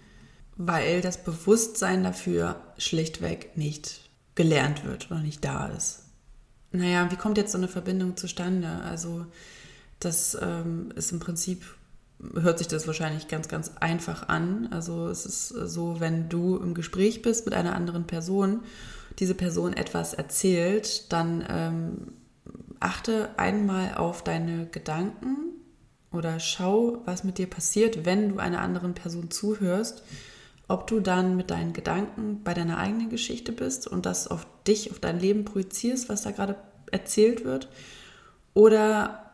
weil 0.59 0.99
das 0.99 1.23
Bewusstsein 1.23 2.03
dafür 2.03 2.57
schlichtweg 2.77 3.55
nicht 3.55 4.09
gelernt 4.35 4.83
wird 4.83 5.09
oder 5.09 5.21
nicht 5.21 5.43
da 5.43 5.67
ist. 5.67 6.03
Naja, 6.73 7.09
wie 7.09 7.15
kommt 7.15 7.37
jetzt 7.37 7.53
so 7.53 7.57
eine 7.57 7.69
Verbindung 7.69 8.17
zustande? 8.17 8.67
Also 8.83 9.25
das 10.01 10.37
ähm, 10.39 10.91
ist 10.95 11.13
im 11.13 11.21
Prinzip, 11.21 11.63
hört 12.33 12.57
sich 12.57 12.67
das 12.67 12.87
wahrscheinlich 12.87 13.29
ganz, 13.29 13.47
ganz 13.47 13.71
einfach 13.79 14.27
an. 14.27 14.67
Also 14.71 15.07
es 15.07 15.25
ist 15.25 15.47
so, 15.47 16.01
wenn 16.01 16.27
du 16.27 16.57
im 16.57 16.73
Gespräch 16.73 17.21
bist 17.21 17.45
mit 17.45 17.53
einer 17.53 17.73
anderen 17.73 18.05
Person, 18.05 18.63
diese 19.17 19.35
Person 19.35 19.71
etwas 19.71 20.13
erzählt, 20.13 21.11
dann 21.13 21.45
ähm, 21.49 22.07
achte 22.79 23.29
einmal 23.37 23.95
auf 23.95 24.23
deine 24.23 24.67
Gedanken 24.67 25.53
oder 26.11 26.39
schau, 26.39 27.01
was 27.05 27.23
mit 27.23 27.37
dir 27.37 27.47
passiert, 27.47 28.05
wenn 28.05 28.29
du 28.29 28.39
einer 28.39 28.61
anderen 28.61 28.93
Person 28.93 29.29
zuhörst 29.31 30.03
ob 30.69 30.85
du 30.85 30.99
dann 30.99 31.35
mit 31.35 31.49
deinen 31.49 31.73
Gedanken 31.73 32.43
bei 32.43 32.53
deiner 32.53 32.77
eigenen 32.77 33.09
Geschichte 33.09 33.51
bist 33.51 33.87
und 33.87 34.05
das 34.05 34.27
auf 34.27 34.45
dich, 34.67 34.91
auf 34.91 34.99
dein 34.99 35.19
Leben 35.19 35.43
projizierst, 35.43 36.07
was 36.09 36.21
da 36.21 36.31
gerade 36.31 36.55
erzählt 36.91 37.43
wird, 37.43 37.67
oder 38.53 39.31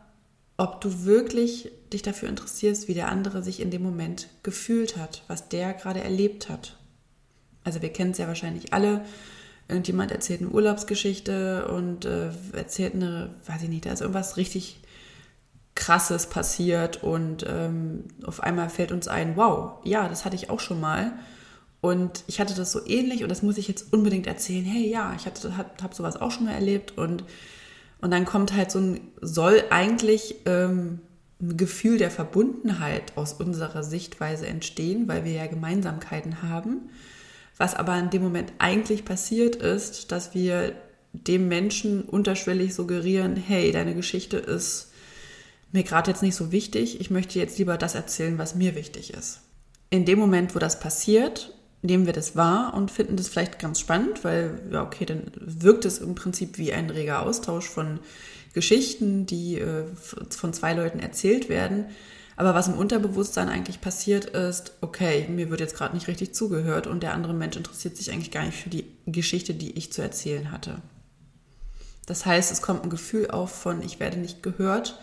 ob 0.56 0.80
du 0.80 1.04
wirklich 1.04 1.70
dich 1.92 2.00
dafür 2.00 2.30
interessierst, 2.30 2.88
wie 2.88 2.94
der 2.94 3.08
andere 3.08 3.42
sich 3.42 3.60
in 3.60 3.70
dem 3.70 3.82
Moment 3.82 4.28
gefühlt 4.42 4.96
hat, 4.96 5.24
was 5.28 5.50
der 5.50 5.74
gerade 5.74 6.02
erlebt 6.02 6.48
hat. 6.48 6.78
Also 7.64 7.82
wir 7.82 7.92
kennen 7.92 8.12
es 8.12 8.18
ja 8.18 8.28
wahrscheinlich 8.28 8.72
alle. 8.72 9.04
Irgendjemand 9.68 10.12
erzählt 10.12 10.40
eine 10.40 10.50
Urlaubsgeschichte 10.50 11.66
und 11.68 12.04
äh, 12.04 12.30
erzählt 12.52 12.94
eine, 12.94 13.30
weiß 13.46 13.62
ich 13.62 13.68
nicht, 13.68 13.86
da 13.86 13.92
ist 13.92 14.00
irgendwas 14.00 14.36
richtig 14.36 14.80
Krasses 15.74 16.26
passiert 16.26 17.02
und 17.02 17.44
ähm, 17.48 18.04
auf 18.24 18.42
einmal 18.42 18.70
fällt 18.70 18.92
uns 18.92 19.08
ein, 19.08 19.36
wow, 19.36 19.78
ja, 19.84 20.08
das 20.08 20.24
hatte 20.24 20.36
ich 20.36 20.50
auch 20.50 20.60
schon 20.60 20.80
mal. 20.80 21.12
Und 21.80 22.24
ich 22.26 22.40
hatte 22.40 22.54
das 22.54 22.72
so 22.72 22.84
ähnlich 22.86 23.22
und 23.22 23.28
das 23.28 23.42
muss 23.42 23.58
ich 23.58 23.68
jetzt 23.68 23.92
unbedingt 23.92 24.26
erzählen. 24.26 24.64
Hey, 24.64 24.88
ja, 24.88 25.14
ich 25.16 25.26
habe 25.26 25.66
hab 25.82 25.94
sowas 25.94 26.20
auch 26.20 26.30
schon 26.30 26.46
mal 26.46 26.54
erlebt 26.54 26.96
und, 26.96 27.24
und 28.00 28.10
dann 28.10 28.24
kommt 28.24 28.54
halt 28.54 28.70
so 28.70 28.80
ein, 28.80 29.00
soll 29.20 29.62
eigentlich 29.70 30.36
ähm, 30.46 31.00
ein 31.40 31.56
Gefühl 31.56 31.98
der 31.98 32.10
Verbundenheit 32.10 33.16
aus 33.16 33.34
unserer 33.34 33.82
Sichtweise 33.82 34.46
entstehen, 34.46 35.06
weil 35.06 35.24
wir 35.24 35.32
ja 35.32 35.46
Gemeinsamkeiten 35.46 36.42
haben. 36.42 36.88
Was 37.56 37.74
aber 37.74 37.98
in 37.98 38.10
dem 38.10 38.22
Moment 38.22 38.52
eigentlich 38.58 39.04
passiert 39.04 39.56
ist, 39.56 40.12
dass 40.12 40.34
wir 40.34 40.74
dem 41.12 41.48
Menschen 41.48 42.02
unterschwellig 42.02 42.74
suggerieren, 42.74 43.36
hey, 43.36 43.72
deine 43.72 43.94
Geschichte 43.94 44.36
ist 44.36 44.92
mir 45.72 45.82
gerade 45.82 46.10
jetzt 46.10 46.22
nicht 46.22 46.36
so 46.36 46.52
wichtig, 46.52 47.00
ich 47.00 47.10
möchte 47.10 47.38
jetzt 47.38 47.58
lieber 47.58 47.76
das 47.78 47.94
erzählen, 47.94 48.38
was 48.38 48.54
mir 48.54 48.74
wichtig 48.74 49.12
ist. 49.12 49.40
In 49.90 50.04
dem 50.04 50.18
Moment, 50.18 50.54
wo 50.54 50.58
das 50.58 50.80
passiert, 50.80 51.54
nehmen 51.82 52.06
wir 52.06 52.12
das 52.12 52.36
wahr 52.36 52.74
und 52.74 52.90
finden 52.90 53.16
das 53.16 53.28
vielleicht 53.28 53.58
ganz 53.58 53.80
spannend, 53.80 54.24
weil, 54.24 54.60
ja, 54.70 54.82
okay, 54.82 55.04
dann 55.04 55.30
wirkt 55.36 55.84
es 55.84 55.98
im 55.98 56.14
Prinzip 56.14 56.58
wie 56.58 56.72
ein 56.72 56.90
reger 56.90 57.22
Austausch 57.22 57.68
von 57.68 58.00
Geschichten, 58.52 59.26
die 59.26 59.58
äh, 59.58 59.84
von 60.30 60.52
zwei 60.52 60.72
Leuten 60.72 60.98
erzählt 60.98 61.48
werden. 61.48 61.86
Aber 62.36 62.54
was 62.54 62.68
im 62.68 62.74
Unterbewusstsein 62.74 63.48
eigentlich 63.48 63.80
passiert 63.80 64.26
ist, 64.26 64.72
okay, 64.82 65.26
mir 65.28 65.50
wird 65.50 65.60
jetzt 65.60 65.74
gerade 65.74 65.94
nicht 65.94 66.06
richtig 66.06 66.34
zugehört 66.34 66.86
und 66.86 67.02
der 67.02 67.14
andere 67.14 67.32
Mensch 67.34 67.56
interessiert 67.56 67.96
sich 67.96 68.12
eigentlich 68.12 68.30
gar 68.30 68.44
nicht 68.44 68.58
für 68.58 68.68
die 68.68 68.84
Geschichte, 69.06 69.54
die 69.54 69.72
ich 69.72 69.92
zu 69.92 70.02
erzählen 70.02 70.52
hatte. 70.52 70.82
Das 72.04 72.26
heißt, 72.26 72.52
es 72.52 72.62
kommt 72.62 72.84
ein 72.84 72.90
Gefühl 72.90 73.30
auf 73.30 73.50
von, 73.50 73.82
ich 73.82 73.98
werde 73.98 74.18
nicht 74.18 74.42
gehört, 74.42 75.00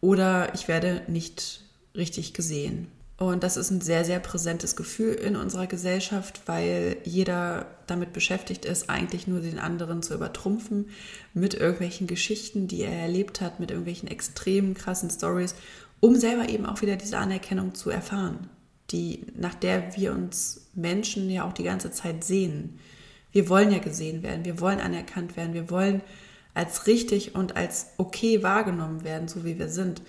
oder 0.00 0.52
ich 0.54 0.68
werde 0.68 1.02
nicht 1.06 1.62
richtig 1.94 2.34
gesehen. 2.34 2.88
Und 3.16 3.42
das 3.44 3.56
ist 3.56 3.70
ein 3.70 3.80
sehr, 3.80 4.04
sehr 4.04 4.18
präsentes 4.18 4.76
Gefühl 4.76 5.14
in 5.14 5.36
unserer 5.36 5.66
Gesellschaft, 5.66 6.42
weil 6.46 6.96
jeder 7.04 7.66
damit 7.86 8.12
beschäftigt 8.12 8.64
ist, 8.64 8.90
eigentlich 8.90 9.28
nur 9.28 9.40
den 9.40 9.58
anderen 9.58 10.02
zu 10.02 10.14
übertrumpfen 10.14 10.90
mit 11.32 11.54
irgendwelchen 11.54 12.06
Geschichten, 12.06 12.66
die 12.66 12.82
er 12.82 12.92
erlebt 12.92 13.40
hat, 13.40 13.60
mit 13.60 13.70
irgendwelchen 13.70 14.08
extremen, 14.08 14.74
krassen 14.74 15.10
Stories, 15.10 15.54
um 16.04 16.16
selber 16.16 16.48
eben 16.48 16.66
auch 16.66 16.82
wieder 16.82 16.96
diese 16.96 17.18
Anerkennung 17.18 17.74
zu 17.74 17.90
erfahren, 17.90 18.48
die, 18.90 19.26
nach 19.36 19.54
der 19.54 19.96
wir 19.96 20.12
uns 20.12 20.70
Menschen 20.74 21.30
ja 21.30 21.46
auch 21.46 21.52
die 21.52 21.64
ganze 21.64 21.90
Zeit 21.90 22.24
sehen. 22.24 22.78
Wir 23.32 23.48
wollen 23.48 23.72
ja 23.72 23.78
gesehen 23.78 24.22
werden, 24.22 24.44
wir 24.44 24.60
wollen 24.60 24.80
anerkannt 24.80 25.36
werden, 25.36 25.54
wir 25.54 25.70
wollen 25.70 26.02
als 26.52 26.86
richtig 26.86 27.34
und 27.34 27.56
als 27.56 27.88
okay 27.96 28.42
wahrgenommen 28.42 29.02
werden, 29.02 29.28
so 29.28 29.44
wie 29.44 29.58
wir 29.58 29.68
sind 29.68 30.02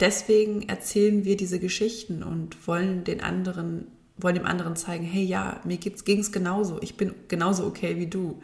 deswegen 0.00 0.68
erzählen 0.68 1.24
wir 1.24 1.36
diese 1.36 1.60
Geschichten 1.60 2.22
und 2.22 2.66
wollen 2.66 3.04
den 3.04 3.20
anderen, 3.20 3.86
wollen 4.16 4.34
dem 4.34 4.46
anderen 4.46 4.76
zeigen, 4.76 5.04
hey 5.04 5.22
ja, 5.22 5.60
mir 5.64 5.76
ging 5.76 6.20
es 6.20 6.32
genauso, 6.32 6.78
ich 6.80 6.96
bin 6.96 7.14
genauso 7.28 7.66
okay 7.66 7.96
wie 7.96 8.06
du. 8.06 8.42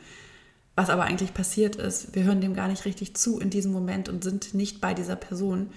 Was 0.74 0.90
aber 0.90 1.04
eigentlich 1.04 1.32
passiert 1.32 1.76
ist, 1.76 2.14
wir 2.14 2.24
hören 2.24 2.42
dem 2.42 2.54
gar 2.54 2.68
nicht 2.68 2.84
richtig 2.84 3.16
zu 3.16 3.40
in 3.40 3.48
diesem 3.48 3.72
Moment 3.72 4.10
und 4.10 4.22
sind 4.22 4.52
nicht 4.52 4.80
bei 4.82 4.92
dieser 4.92 5.16
Person. 5.16 5.70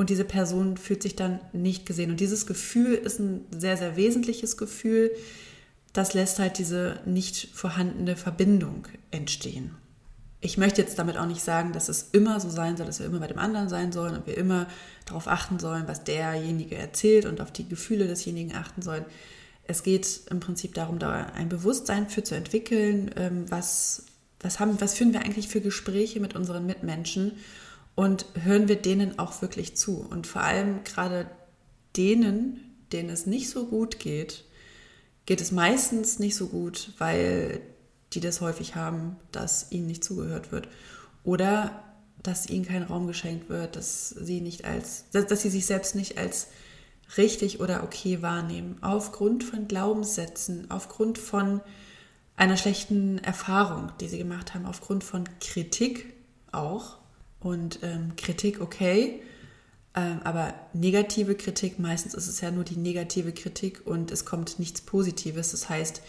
Und 0.00 0.08
diese 0.08 0.24
Person 0.24 0.78
fühlt 0.78 1.02
sich 1.02 1.14
dann 1.14 1.40
nicht 1.52 1.84
gesehen. 1.84 2.10
Und 2.10 2.20
dieses 2.20 2.46
Gefühl 2.46 2.94
ist 2.94 3.18
ein 3.18 3.44
sehr, 3.50 3.76
sehr 3.76 3.96
wesentliches 3.96 4.56
Gefühl. 4.56 5.10
Das 5.92 6.14
lässt 6.14 6.38
halt 6.38 6.56
diese 6.56 6.98
nicht 7.04 7.50
vorhandene 7.52 8.16
Verbindung 8.16 8.88
entstehen 9.10 9.74
ich 10.40 10.56
möchte 10.56 10.80
jetzt 10.80 10.98
damit 10.98 11.16
auch 11.18 11.26
nicht 11.26 11.42
sagen, 11.42 11.72
dass 11.72 11.88
es 11.88 12.08
immer 12.12 12.40
so 12.40 12.48
sein 12.48 12.76
soll, 12.76 12.86
dass 12.86 12.98
wir 12.98 13.06
immer 13.06 13.20
bei 13.20 13.26
dem 13.26 13.38
anderen 13.38 13.68
sein 13.68 13.92
sollen 13.92 14.16
und 14.16 14.26
wir 14.26 14.38
immer 14.38 14.66
darauf 15.04 15.28
achten 15.28 15.58
sollen, 15.58 15.86
was 15.86 16.04
derjenige 16.04 16.76
erzählt 16.76 17.26
und 17.26 17.40
auf 17.40 17.52
die 17.52 17.68
Gefühle 17.68 18.06
desjenigen 18.06 18.54
achten 18.54 18.80
sollen. 18.80 19.04
Es 19.64 19.82
geht 19.82 20.22
im 20.30 20.40
Prinzip 20.40 20.74
darum, 20.74 20.98
da 20.98 21.26
ein 21.34 21.50
Bewusstsein 21.50 22.08
für 22.08 22.24
zu 22.24 22.34
entwickeln, 22.34 23.10
ähm, 23.16 23.44
was, 23.50 24.04
was, 24.40 24.60
haben, 24.60 24.80
was 24.80 24.94
führen 24.94 25.12
wir 25.12 25.20
eigentlich 25.20 25.48
für 25.48 25.60
Gespräche 25.60 26.20
mit 26.20 26.34
unseren 26.34 26.64
Mitmenschen 26.64 27.32
und 27.94 28.26
hören 28.34 28.68
wir 28.68 28.76
denen 28.76 29.18
auch 29.18 29.42
wirklich 29.42 29.76
zu. 29.76 29.98
Und 29.98 30.26
vor 30.26 30.42
allem 30.42 30.84
gerade 30.84 31.30
denen, 31.96 32.76
denen 32.92 33.10
es 33.10 33.26
nicht 33.26 33.50
so 33.50 33.66
gut 33.66 33.98
geht, 33.98 34.44
geht 35.26 35.40
es 35.40 35.52
meistens 35.52 36.18
nicht 36.18 36.36
so 36.36 36.48
gut, 36.48 36.92
weil 36.98 37.60
die 38.12 38.20
das 38.20 38.40
häufig 38.40 38.74
haben, 38.74 39.16
dass 39.32 39.70
ihnen 39.70 39.86
nicht 39.86 40.02
zugehört 40.02 40.50
wird. 40.50 40.68
Oder 41.22 41.82
dass 42.22 42.48
ihnen 42.48 42.64
kein 42.64 42.82
Raum 42.82 43.06
geschenkt 43.06 43.48
wird, 43.48 43.76
dass 43.76 44.10
sie 44.10 44.40
nicht 44.40 44.64
als, 44.64 45.04
dass 45.12 45.42
sie 45.42 45.50
sich 45.50 45.66
selbst 45.66 45.94
nicht 45.94 46.18
als 46.18 46.48
richtig 47.16 47.60
oder 47.60 47.82
okay 47.82 48.22
wahrnehmen. 48.22 48.76
Aufgrund 48.80 49.44
von 49.44 49.68
Glaubenssätzen, 49.68 50.70
aufgrund 50.70 51.18
von 51.18 51.60
einer 52.36 52.56
schlechten 52.56 53.18
Erfahrung, 53.18 53.92
die 54.00 54.08
sie 54.08 54.18
gemacht 54.18 54.54
haben, 54.54 54.66
aufgrund 54.66 55.04
von 55.04 55.24
Kritik 55.40 56.14
auch. 56.52 56.99
Und 57.40 57.80
ähm, 57.82 58.12
Kritik 58.16 58.60
okay, 58.60 59.22
ähm, 59.94 60.20
aber 60.22 60.54
negative 60.72 61.34
Kritik, 61.34 61.78
meistens 61.78 62.14
ist 62.14 62.28
es 62.28 62.40
ja 62.40 62.50
nur 62.50 62.64
die 62.64 62.76
negative 62.76 63.32
Kritik 63.32 63.86
und 63.86 64.10
es 64.10 64.24
kommt 64.24 64.58
nichts 64.58 64.82
Positives. 64.82 65.50
Das 65.50 65.68
heißt, 65.68 66.02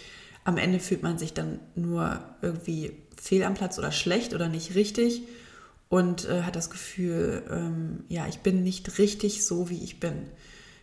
am 0.44 0.58
Ende 0.58 0.80
fühlt 0.80 1.04
man 1.04 1.18
sich 1.18 1.34
dann 1.34 1.60
nur 1.76 2.20
irgendwie 2.42 2.94
fehl 3.20 3.44
am 3.44 3.54
Platz 3.54 3.78
oder 3.80 3.92
schlecht 3.92 4.34
oder 4.34 4.50
nicht 4.50 4.76
richtig 4.76 5.24
und 5.90 6.28
äh, 6.28 6.44
hat 6.44 6.56
das 6.56 6.70
Gefühl, 6.70 7.44
ähm, 7.50 8.04
ja, 8.08 8.28
ich 8.28 8.40
bin 8.40 8.64
nicht 8.64 8.98
richtig 8.98 9.46
so, 9.46 9.70
wie 9.70 9.84
ich 9.84 10.00
bin. 10.00 10.28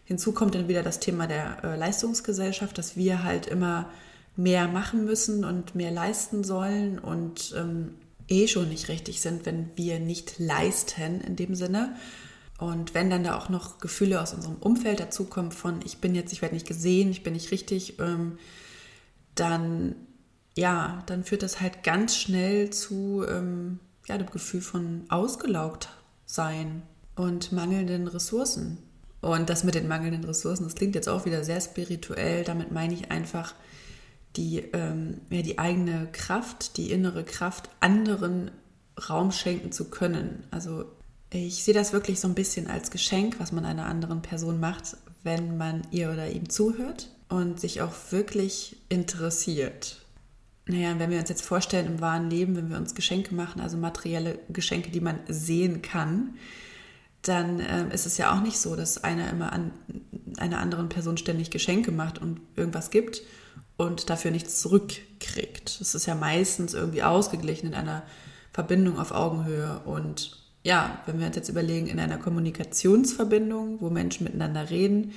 Hinzu 0.05 0.33
kommt 0.33 0.55
dann 0.55 0.69
wieder 0.69 0.83
das 0.83 1.01
Thema 1.01 1.27
der 1.27 1.63
äh, 1.65 1.77
Leistungsgesellschaft, 1.77 2.79
dass 2.79 2.97
wir 2.97 3.23
halt 3.23 3.47
immer 3.47 3.91
mehr 4.37 4.69
machen 4.69 5.05
müssen 5.05 5.45
und 5.45 5.75
mehr 5.75 5.91
leisten 5.91 6.45
sollen 6.45 6.99
und 6.99 7.55
ähm, 7.57 7.95
eh 8.29 8.47
schon 8.47 8.69
nicht 8.69 8.89
richtig 8.89 9.21
sind, 9.21 9.47
wenn 9.47 9.71
wir 9.77 10.01
nicht 10.01 10.39
leisten 10.39 11.21
in 11.21 11.37
dem 11.37 11.55
Sinne. 11.55 11.97
Und 12.59 12.95
wenn 12.95 13.09
dann 13.09 13.25
da 13.25 13.37
auch 13.37 13.49
noch 13.49 13.79
Gefühle 13.79 14.21
aus 14.21 14.35
unserem 14.35 14.57
Umfeld 14.57 15.01
dazukommen 15.01 15.53
von, 15.53 15.81
ich 15.85 15.99
bin 15.99 16.15
jetzt, 16.15 16.33
ich 16.33 16.43
werde 16.43 16.55
nicht 16.55 16.67
gesehen, 16.67 17.11
ich 17.11 17.23
bin 17.23 17.35
nicht 17.35 17.53
richtig, 17.53 17.99
ähm, 18.01 18.39
dann 19.35 19.95
ja, 20.59 21.05
dann 21.07 21.23
führt 21.23 21.45
das 21.45 21.61
halt 21.61 21.85
ganz 21.85 22.17
schnell 22.17 22.71
zu 22.71 23.25
ähm, 23.29 23.79
ja, 24.09 24.19
dem 24.19 24.29
Gefühl 24.29 24.61
von 24.61 25.05
ausgelaugt 25.09 25.89
sein 26.27 26.83
und 27.15 27.53
mangelnden 27.53 28.09
Ressourcen. 28.09 28.79
Und 29.21 29.51
das 29.51 29.63
mit 29.63 29.77
den 29.77 29.87
mangelnden 29.87 30.25
Ressourcen, 30.25 30.65
das 30.65 30.75
klingt 30.75 30.97
jetzt 30.97 31.09
auch 31.09 31.25
wieder 31.27 31.45
sehr 31.45 31.61
spirituell. 31.61 32.43
Damit 32.43 32.73
meine 32.73 32.93
ich 32.95 33.13
einfach 33.13 33.55
die, 34.37 34.59
ähm, 34.73 35.21
ja, 35.31 35.43
die 35.43 35.59
eigene 35.59 36.09
Kraft, 36.13 36.77
die 36.77 36.91
innere 36.91 37.25
Kraft, 37.25 37.71
anderen 37.81 38.51
Raum 39.09 39.33
schenken 39.33 39.73
zu 39.73 39.91
können. 39.91 40.45
Also 40.51 40.85
ich 41.31 41.65
sehe 41.65 41.75
das 41.75 41.93
wirklich 41.93 42.21
so 42.21 42.29
ein 42.29 42.35
bisschen 42.35 42.69
als 42.69 42.91
Geschenk, 42.91 43.39
was 43.39 43.53
man 43.53 43.65
einer 43.65 43.87
anderen 43.87 44.23
Person 44.23 44.61
macht, 44.61 44.97
wenn 45.23 45.57
man 45.57 45.83
ihr 45.91 46.11
oder 46.11 46.31
ihm 46.31 46.49
zuhört 46.49 47.11
und 47.29 47.61
sich 47.61 47.83
auch 47.83 47.93
wirklich 48.11 48.77
interessiert. 48.89 50.01
Naja, 50.67 50.99
wenn 50.99 51.11
wir 51.11 51.19
uns 51.19 51.29
jetzt 51.29 51.43
vorstellen 51.43 51.87
im 51.87 52.01
wahren 52.01 52.31
Leben, 52.31 52.57
wenn 52.57 52.71
wir 52.71 52.77
uns 52.77 52.95
Geschenke 52.95 53.35
machen, 53.35 53.61
also 53.61 53.77
materielle 53.77 54.39
Geschenke, 54.51 54.91
die 54.91 55.01
man 55.01 55.19
sehen 55.29 55.83
kann, 55.83 56.35
dann 57.23 57.61
äh, 57.61 57.93
ist 57.95 58.07
es 58.07 58.17
ja 58.17 58.35
auch 58.35 58.43
nicht 58.43 58.59
so, 58.59 58.77
dass 58.77 59.03
einer 59.03 59.31
immer 59.31 59.53
an 59.53 59.73
einer 60.37 60.59
anderen 60.59 60.89
Person 60.89 61.17
ständig 61.17 61.51
Geschenke 61.51 61.91
macht 61.91 62.19
und 62.19 62.41
irgendwas 62.57 62.91
gibt 62.91 63.23
und 63.79 64.11
dafür 64.11 64.33
nichts 64.33 64.61
zurückkriegt. 64.61 65.79
Es 65.81 65.95
ist 65.95 66.05
ja 66.05 66.15
meistens 66.15 66.75
irgendwie 66.75 67.03
ausgeglichen 67.03 67.69
in 67.69 67.75
einer 67.75 68.03
Verbindung 68.53 68.99
auf 68.99 69.13
Augenhöhe. 69.13 69.81
Und 69.87 70.37
ja, 70.65 71.01
wenn 71.07 71.19
wir 71.19 71.27
uns 71.29 71.37
jetzt 71.37 71.49
überlegen, 71.49 71.87
in 71.87 72.01
einer 72.01 72.19
Kommunikationsverbindung, 72.19 73.81
wo 73.81 73.89
Menschen 73.89 74.25
miteinander 74.25 74.69
reden, 74.69 75.13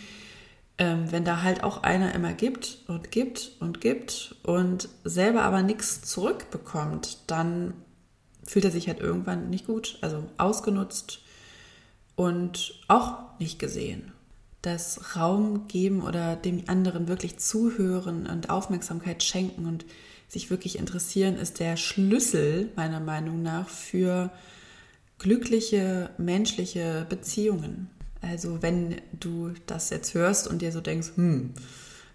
ähm, 0.77 1.11
wenn 1.11 1.25
da 1.25 1.41
halt 1.41 1.63
auch 1.63 1.81
einer 1.83 2.13
immer 2.13 2.33
gibt 2.33 2.77
und 2.87 3.11
gibt 3.11 3.51
und 3.59 3.81
gibt 3.81 4.35
und 4.43 4.87
selber 5.03 5.41
aber 5.41 5.63
nichts 5.63 6.03
zurückbekommt, 6.03 7.17
dann 7.27 7.73
fühlt 8.43 8.65
er 8.65 8.71
sich 8.71 8.87
halt 8.87 8.99
irgendwann 8.99 9.49
nicht 9.49 9.65
gut, 9.65 9.97
also 10.01 10.23
ausgenutzt 10.37 11.21
und 12.15 12.79
auch 12.87 13.39
nicht 13.39 13.57
gesehen. 13.57 14.11
Das 14.61 15.15
Raum 15.15 15.67
geben 15.67 16.03
oder 16.03 16.35
dem 16.35 16.63
anderen 16.67 17.07
wirklich 17.07 17.37
zuhören 17.37 18.27
und 18.27 18.49
Aufmerksamkeit 18.49 19.23
schenken 19.23 19.65
und 19.65 19.85
sich 20.27 20.49
wirklich 20.49 20.77
interessieren, 20.77 21.35
ist 21.35 21.59
der 21.59 21.77
Schlüssel 21.77 22.69
meiner 22.75 22.99
Meinung 22.99 23.41
nach 23.41 23.67
für 23.67 24.31
glückliche 25.17 26.09
menschliche 26.17 27.05
Beziehungen. 27.09 27.89
Also 28.21 28.61
wenn 28.61 29.01
du 29.19 29.51
das 29.65 29.89
jetzt 29.89 30.13
hörst 30.13 30.47
und 30.47 30.61
dir 30.61 30.71
so 30.71 30.79
denkst, 30.79 31.09
hm, 31.15 31.53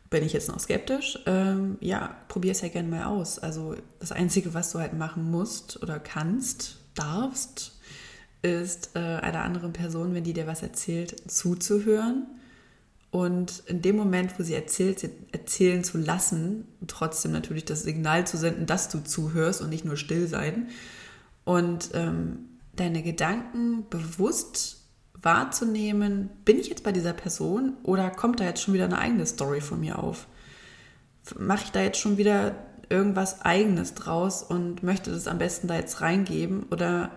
bin 0.08 0.24
ich 0.24 0.32
jetzt 0.32 0.48
noch 0.48 0.60
skeptisch? 0.60 1.18
Ähm, 1.26 1.78
ja, 1.80 2.16
probier 2.28 2.52
es 2.52 2.60
ja 2.60 2.68
gerne 2.68 2.88
mal 2.88 3.04
aus. 3.04 3.38
Also 3.38 3.74
das 3.98 4.12
Einzige, 4.12 4.54
was 4.54 4.72
du 4.72 4.78
halt 4.78 4.92
machen 4.92 5.30
musst 5.30 5.82
oder 5.82 5.98
kannst, 5.98 6.78
darfst, 6.94 7.75
ist 8.42 8.90
äh, 8.94 8.98
einer 8.98 9.42
anderen 9.42 9.72
Person, 9.72 10.14
wenn 10.14 10.24
die 10.24 10.32
dir 10.32 10.46
was 10.46 10.62
erzählt, 10.62 11.30
zuzuhören 11.30 12.26
und 13.10 13.62
in 13.66 13.82
dem 13.82 13.96
Moment, 13.96 14.38
wo 14.38 14.42
sie 14.42 14.54
erzählt, 14.54 14.98
sie 14.98 15.10
erzählen 15.32 15.84
zu 15.84 15.98
lassen, 15.98 16.66
trotzdem 16.86 17.32
natürlich 17.32 17.64
das 17.64 17.82
Signal 17.82 18.26
zu 18.26 18.36
senden, 18.36 18.66
dass 18.66 18.88
du 18.88 19.02
zuhörst 19.02 19.62
und 19.62 19.70
nicht 19.70 19.84
nur 19.84 19.96
still 19.96 20.26
sein 20.26 20.68
und 21.44 21.90
ähm, 21.94 22.40
deine 22.74 23.02
Gedanken 23.02 23.88
bewusst 23.88 24.82
wahrzunehmen, 25.14 26.28
bin 26.44 26.58
ich 26.58 26.68
jetzt 26.68 26.84
bei 26.84 26.92
dieser 26.92 27.14
Person 27.14 27.74
oder 27.84 28.10
kommt 28.10 28.40
da 28.40 28.44
jetzt 28.44 28.62
schon 28.62 28.74
wieder 28.74 28.84
eine 28.84 28.98
eigene 28.98 29.26
Story 29.26 29.60
von 29.60 29.80
mir 29.80 29.98
auf? 29.98 30.26
Mache 31.38 31.64
ich 31.64 31.70
da 31.70 31.80
jetzt 31.80 31.98
schon 31.98 32.18
wieder 32.18 32.54
irgendwas 32.88 33.40
eigenes 33.42 33.94
draus 33.94 34.42
und 34.42 34.82
möchte 34.82 35.10
das 35.10 35.26
am 35.26 35.38
besten 35.38 35.68
da 35.68 35.76
jetzt 35.76 36.00
reingeben 36.00 36.64
oder 36.70 37.10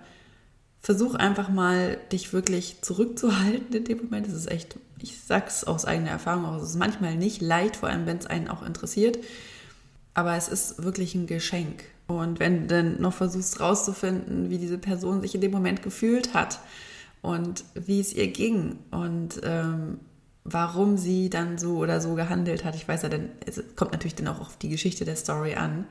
versuch 0.82 1.16
einfach 1.16 1.50
mal 1.50 1.98
dich 2.12 2.32
wirklich 2.34 2.82
zurückzuhalten 2.82 3.74
in 3.76 3.84
dem 3.84 3.98
Moment. 3.98 4.28
Das 4.28 4.34
ist 4.34 4.50
echt, 4.50 4.78
ich 5.02 5.20
sag's 5.20 5.64
aus 5.64 5.86
eigener 5.86 6.12
Erfahrung 6.12 6.56
es 6.56 6.70
ist 6.70 6.78
manchmal 6.78 7.16
nicht 7.16 7.42
leicht, 7.42 7.76
vor 7.78 7.90
allem 7.90 8.06
wenn 8.06 8.18
es 8.18 8.28
einen 8.28 8.48
auch 8.48 8.66
interessiert, 8.66 9.20
aber 10.14 10.36
es 10.36 10.48
ist 10.48 10.84
wirklich 10.84 11.16
ein 11.16 11.28
Geschenk. 11.28 11.84
Und 12.08 12.40
wenn 12.40 12.62
du 12.62 12.68
dann 12.68 13.02
noch 13.02 13.14
versuchst 13.14 13.60
rauszufinden, 13.60 14.50
wie 14.50 14.58
diese 14.58 14.78
Person 14.78 15.22
sich 15.22 15.36
in 15.36 15.42
dem 15.42 15.52
Moment 15.52 15.84
gefühlt 15.84 16.34
hat, 16.34 16.60
und 17.22 17.66
wie 17.74 18.00
es 18.00 18.14
ihr 18.14 18.28
ging 18.28 18.78
und 18.92 19.42
ähm, 19.44 20.00
warum 20.44 20.98
sie 20.98 21.30
dann 21.30 21.58
so 21.58 21.78
oder 21.78 22.02
so 22.02 22.16
gehandelt 22.16 22.64
hat. 22.64 22.76
Ich 22.76 22.88
weiß 22.88 23.04
ja, 23.04 23.10
denn 23.10 23.30
es 23.46 23.62
kommt 23.76 23.92
natürlich 23.92 24.16
dann 24.16 24.28
auch 24.28 24.40
auf 24.40 24.58
die 24.58 24.70
Geschichte 24.70 25.06
der 25.06 25.16
Story 25.16 25.56
an. 25.56 25.86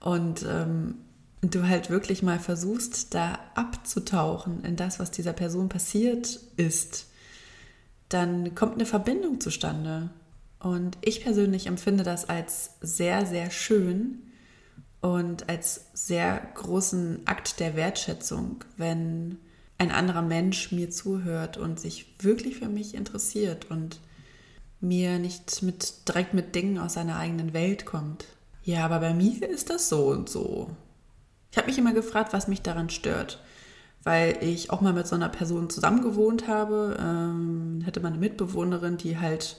Und 0.00 0.44
ähm, 0.48 0.96
du 1.42 1.68
halt 1.68 1.90
wirklich 1.90 2.22
mal 2.22 2.38
versuchst, 2.38 3.14
da 3.14 3.38
abzutauchen 3.54 4.64
in 4.64 4.76
das, 4.76 4.98
was 4.98 5.10
dieser 5.10 5.32
Person 5.32 5.68
passiert 5.68 6.40
ist, 6.56 7.06
dann 8.08 8.54
kommt 8.54 8.74
eine 8.74 8.86
Verbindung 8.86 9.40
zustande. 9.40 10.10
Und 10.60 10.96
ich 11.02 11.22
persönlich 11.22 11.66
empfinde 11.66 12.04
das 12.04 12.28
als 12.28 12.70
sehr, 12.80 13.26
sehr 13.26 13.50
schön 13.50 14.22
und 15.00 15.48
als 15.48 15.86
sehr 15.92 16.40
großen 16.54 17.26
Akt 17.26 17.60
der 17.60 17.76
Wertschätzung, 17.76 18.64
wenn 18.76 19.38
ein 19.78 19.90
anderer 19.90 20.22
Mensch 20.22 20.72
mir 20.72 20.90
zuhört 20.90 21.58
und 21.58 21.78
sich 21.78 22.14
wirklich 22.20 22.56
für 22.56 22.68
mich 22.68 22.94
interessiert 22.94 23.70
und 23.70 24.00
mir 24.80 25.18
nicht 25.18 25.62
mit, 25.62 26.08
direkt 26.08 26.34
mit 26.34 26.54
Dingen 26.54 26.78
aus 26.78 26.94
seiner 26.94 27.18
eigenen 27.18 27.52
Welt 27.52 27.84
kommt. 27.84 28.24
Ja, 28.64 28.84
aber 28.84 29.00
bei 29.00 29.14
mir 29.14 29.48
ist 29.48 29.70
das 29.70 29.88
so 29.88 30.08
und 30.08 30.28
so. 30.28 30.70
Ich 31.56 31.58
habe 31.58 31.70
mich 31.70 31.78
immer 31.78 31.94
gefragt, 31.94 32.34
was 32.34 32.48
mich 32.48 32.60
daran 32.60 32.90
stört, 32.90 33.40
weil 34.04 34.36
ich 34.42 34.68
auch 34.68 34.82
mal 34.82 34.92
mit 34.92 35.06
so 35.06 35.14
einer 35.14 35.30
Person 35.30 35.70
zusammengewohnt 35.70 36.48
habe. 36.48 36.98
Ähm, 37.00 37.82
hatte 37.86 38.00
meine 38.00 38.18
Mitbewohnerin, 38.18 38.98
die 38.98 39.18
halt 39.18 39.56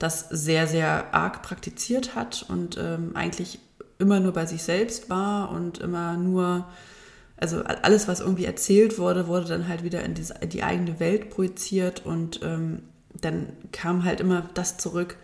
das 0.00 0.28
sehr, 0.28 0.66
sehr 0.66 1.14
arg 1.14 1.42
praktiziert 1.42 2.16
hat 2.16 2.44
und 2.48 2.76
ähm, 2.78 3.12
eigentlich 3.14 3.60
immer 4.00 4.18
nur 4.18 4.32
bei 4.32 4.44
sich 4.44 4.64
selbst 4.64 5.08
war 5.08 5.52
und 5.52 5.78
immer 5.78 6.16
nur, 6.16 6.66
also 7.36 7.62
alles, 7.62 8.08
was 8.08 8.18
irgendwie 8.18 8.46
erzählt 8.46 8.98
wurde, 8.98 9.28
wurde 9.28 9.46
dann 9.46 9.68
halt 9.68 9.84
wieder 9.84 10.02
in, 10.02 10.14
diese, 10.14 10.34
in 10.40 10.48
die 10.48 10.64
eigene 10.64 10.98
Welt 10.98 11.30
projiziert 11.30 12.04
und 12.04 12.40
ähm, 12.42 12.82
dann 13.20 13.52
kam 13.70 14.02
halt 14.02 14.18
immer 14.18 14.50
das 14.54 14.78
zurück, 14.78 15.16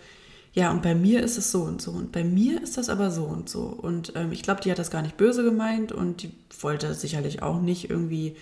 ja, 0.57 0.71
und 0.71 0.81
bei 0.81 0.95
mir 0.95 1.23
ist 1.23 1.37
es 1.37 1.53
so 1.53 1.65
und 1.65 1.83
so 1.83 1.91
und 1.91 2.13
bei 2.13 2.25
mir 2.25 2.63
ist 2.63 2.79
das 2.79 2.89
aber 2.89 3.11
so 3.11 3.25
und 3.25 3.51
so. 3.51 3.65
Und 3.65 4.15
ähm, 4.17 4.33
ich 4.33 4.43
glaube, 4.43 4.63
die 4.63 4.71
hat 4.71 4.79
das 4.79 4.91
gar 4.91 5.03
nicht 5.03 5.19
böse 5.19 5.45
gemeint 5.45 5.93
und 5.93 6.23
die 6.23 6.33
wollte 6.63 6.95
sicherlich 6.95 7.43
auch 7.43 7.61
nicht 7.61 7.91
irgendwie 7.91 8.37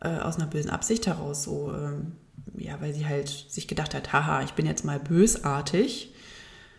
äh, 0.00 0.16
aus 0.16 0.36
einer 0.36 0.46
bösen 0.46 0.70
Absicht 0.70 1.06
heraus 1.06 1.42
so, 1.42 1.70
ähm, 1.74 2.12
ja, 2.56 2.80
weil 2.80 2.94
sie 2.94 3.04
halt 3.06 3.28
sich 3.28 3.68
gedacht 3.68 3.94
hat, 3.94 4.14
haha, 4.14 4.42
ich 4.42 4.52
bin 4.52 4.64
jetzt 4.64 4.86
mal 4.86 4.98
bösartig. 4.98 6.14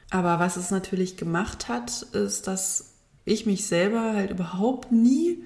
Aber 0.10 0.40
was 0.40 0.58
es 0.58 0.72
natürlich 0.72 1.18
gemacht 1.18 1.68
hat, 1.68 2.02
ist, 2.14 2.48
dass 2.48 2.96
ich 3.26 3.46
mich 3.46 3.68
selber 3.68 4.14
halt 4.14 4.32
überhaupt 4.32 4.92
nie 4.92 5.44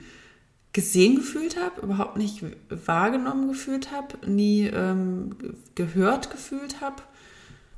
gesehen 0.71 1.17
gefühlt 1.17 1.61
habe, 1.61 1.81
überhaupt 1.81 2.15
nicht 2.15 2.45
wahrgenommen 2.69 3.49
gefühlt 3.49 3.91
habe, 3.91 4.25
nie 4.25 4.67
ähm, 4.67 5.35
gehört 5.75 6.31
gefühlt 6.31 6.79
habe 6.79 7.03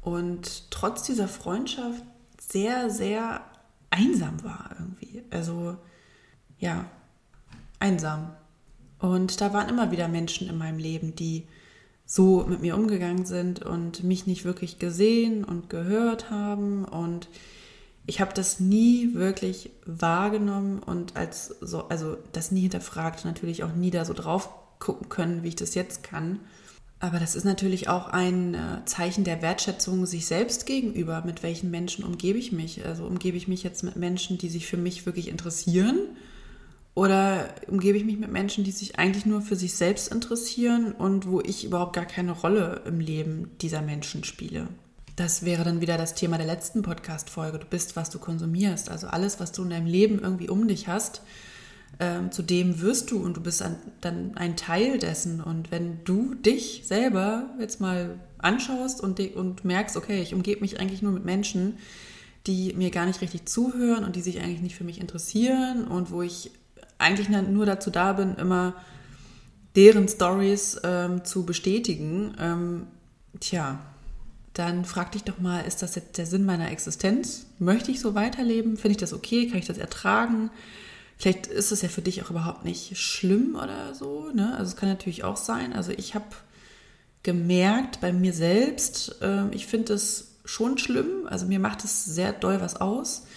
und 0.01 0.71
trotz 0.71 1.03
dieser 1.03 1.27
Freundschaft 1.27 2.03
sehr, 2.39 2.89
sehr 2.89 3.41
einsam 3.89 4.43
war 4.43 4.71
irgendwie. 4.79 5.23
Also 5.29 5.77
ja, 6.57 6.85
einsam. 7.79 8.31
Und 8.99 9.41
da 9.41 9.53
waren 9.53 9.69
immer 9.69 9.91
wieder 9.91 10.07
Menschen 10.07 10.49
in 10.49 10.57
meinem 10.57 10.77
Leben, 10.77 11.15
die 11.15 11.47
so 12.05 12.43
mit 12.47 12.61
mir 12.61 12.75
umgegangen 12.75 13.25
sind 13.25 13.61
und 13.61 14.03
mich 14.03 14.25
nicht 14.25 14.43
wirklich 14.43 14.79
gesehen 14.79 15.43
und 15.43 15.69
gehört 15.69 16.31
haben. 16.31 16.83
Und 16.83 17.29
ich 18.05 18.19
habe 18.19 18.33
das 18.33 18.59
nie 18.59 19.13
wirklich 19.13 19.69
wahrgenommen 19.85 20.79
und 20.79 21.15
als 21.15 21.55
so, 21.61 21.87
also 21.87 22.17
das 22.31 22.51
nie 22.51 22.61
hinterfragt, 22.61 23.25
natürlich 23.25 23.63
auch 23.63 23.73
nie 23.73 23.91
da 23.91 24.05
so 24.05 24.13
drauf 24.13 24.49
gucken 24.79 25.09
können, 25.09 25.43
wie 25.43 25.49
ich 25.49 25.55
das 25.55 25.75
jetzt 25.75 26.03
kann. 26.03 26.39
Aber 27.01 27.19
das 27.19 27.35
ist 27.35 27.45
natürlich 27.45 27.87
auch 27.87 28.07
ein 28.07 28.53
äh, 28.53 28.83
Zeichen 28.85 29.23
der 29.23 29.41
Wertschätzung 29.41 30.05
sich 30.05 30.25
selbst 30.25 30.65
gegenüber. 30.65 31.23
Mit 31.25 31.43
welchen 31.43 31.71
Menschen 31.71 32.03
umgebe 32.03 32.37
ich 32.37 32.51
mich? 32.51 32.85
Also 32.85 33.05
umgebe 33.05 33.37
ich 33.37 33.47
mich 33.47 33.63
jetzt 33.63 33.83
mit 33.83 33.95
Menschen, 33.95 34.37
die 34.37 34.49
sich 34.49 34.67
für 34.67 34.77
mich 34.77 35.05
wirklich 35.05 35.29
interessieren? 35.29 35.99
Oder 36.95 37.55
umgebe 37.67 37.97
ich 37.97 38.03
mich 38.03 38.17
mit 38.17 38.31
Menschen, 38.31 38.65
die 38.65 38.71
sich 38.71 38.99
eigentlich 38.99 39.25
nur 39.25 39.41
für 39.41 39.55
sich 39.55 39.75
selbst 39.75 40.11
interessieren 40.11 40.91
und 40.91 41.25
wo 41.27 41.39
ich 41.39 41.63
überhaupt 41.63 41.93
gar 41.95 42.05
keine 42.05 42.33
Rolle 42.33 42.81
im 42.85 42.99
Leben 42.99 43.51
dieser 43.61 43.81
Menschen 43.81 44.25
spiele? 44.25 44.67
Das 45.15 45.45
wäre 45.45 45.63
dann 45.63 45.79
wieder 45.79 45.97
das 45.97 46.15
Thema 46.15 46.37
der 46.37 46.47
letzten 46.47 46.81
Podcast-Folge. 46.81 47.59
Du 47.59 47.67
bist, 47.67 47.95
was 47.95 48.09
du 48.09 48.19
konsumierst. 48.19 48.89
Also 48.89 49.07
alles, 49.07 49.39
was 49.39 49.53
du 49.53 49.63
in 49.63 49.69
deinem 49.69 49.85
Leben 49.85 50.19
irgendwie 50.19 50.49
um 50.49 50.67
dich 50.67 50.89
hast, 50.89 51.21
ähm, 51.99 52.31
zu 52.31 52.41
dem 52.41 52.81
wirst 52.81 53.11
du 53.11 53.21
und 53.21 53.37
du 53.37 53.41
bist 53.41 53.61
ein, 53.61 53.75
dann 54.01 54.35
ein 54.35 54.55
Teil 54.55 54.99
dessen. 54.99 55.41
Und 55.41 55.71
wenn 55.71 56.03
du 56.05 56.35
dich 56.35 56.83
selber 56.85 57.49
jetzt 57.59 57.81
mal 57.81 58.19
anschaust 58.37 59.01
und, 59.01 59.19
und 59.35 59.65
merkst, 59.65 59.97
okay, 59.97 60.21
ich 60.21 60.33
umgebe 60.33 60.61
mich 60.61 60.79
eigentlich 60.79 61.01
nur 61.01 61.11
mit 61.11 61.25
Menschen, 61.25 61.77
die 62.47 62.73
mir 62.73 62.89
gar 62.89 63.05
nicht 63.05 63.21
richtig 63.21 63.45
zuhören 63.45 64.03
und 64.05 64.15
die 64.15 64.21
sich 64.21 64.39
eigentlich 64.39 64.61
nicht 64.61 64.75
für 64.75 64.85
mich 64.85 65.01
interessieren 65.01 65.87
und 65.87 66.11
wo 66.11 66.21
ich 66.21 66.51
eigentlich 66.97 67.29
nur 67.29 67.65
dazu 67.65 67.91
da 67.91 68.13
bin, 68.13 68.35
immer 68.35 68.75
deren 69.75 70.07
Stories 70.07 70.79
ähm, 70.83 71.23
zu 71.23 71.45
bestätigen, 71.45 72.35
ähm, 72.39 72.87
tja, 73.39 73.79
dann 74.53 74.83
frag 74.83 75.11
dich 75.11 75.23
doch 75.23 75.39
mal, 75.39 75.61
ist 75.61 75.81
das 75.81 75.95
jetzt 75.95 76.17
der 76.17 76.25
Sinn 76.25 76.45
meiner 76.45 76.71
Existenz? 76.71 77.45
Möchte 77.59 77.91
ich 77.91 77.99
so 78.01 78.15
weiterleben? 78.15 78.77
Finde 78.77 78.91
ich 78.91 78.97
das 78.97 79.13
okay? 79.13 79.47
Kann 79.47 79.59
ich 79.59 79.67
das 79.67 79.77
ertragen? 79.77 80.49
Vielleicht 81.19 81.47
ist 81.47 81.73
es 81.73 81.81
ja 81.81 81.89
für 81.89 82.01
dich 82.01 82.23
auch 82.23 82.29
überhaupt 82.29 82.63
nicht 82.63 82.97
schlimm 82.97 83.55
oder 83.61 83.93
so. 83.93 84.31
Ne? 84.33 84.55
Also 84.57 84.71
es 84.71 84.77
kann 84.77 84.87
natürlich 84.87 85.25
auch 85.25 85.35
sein. 85.35 85.73
Also 85.73 85.91
ich 85.91 86.15
habe 86.15 86.25
gemerkt 87.23 87.99
bei 87.99 88.13
mir 88.13 88.31
selbst, 88.31 89.21
äh, 89.21 89.49
ich 89.51 89.67
finde 89.67 89.93
es 89.93 90.37
schon 90.45 90.77
schlimm. 90.77 91.27
Also 91.27 91.45
mir 91.45 91.59
macht 91.59 91.83
es 91.83 92.05
sehr 92.05 92.31
doll 92.31 92.61
was 92.61 92.79
aus, 92.79 93.27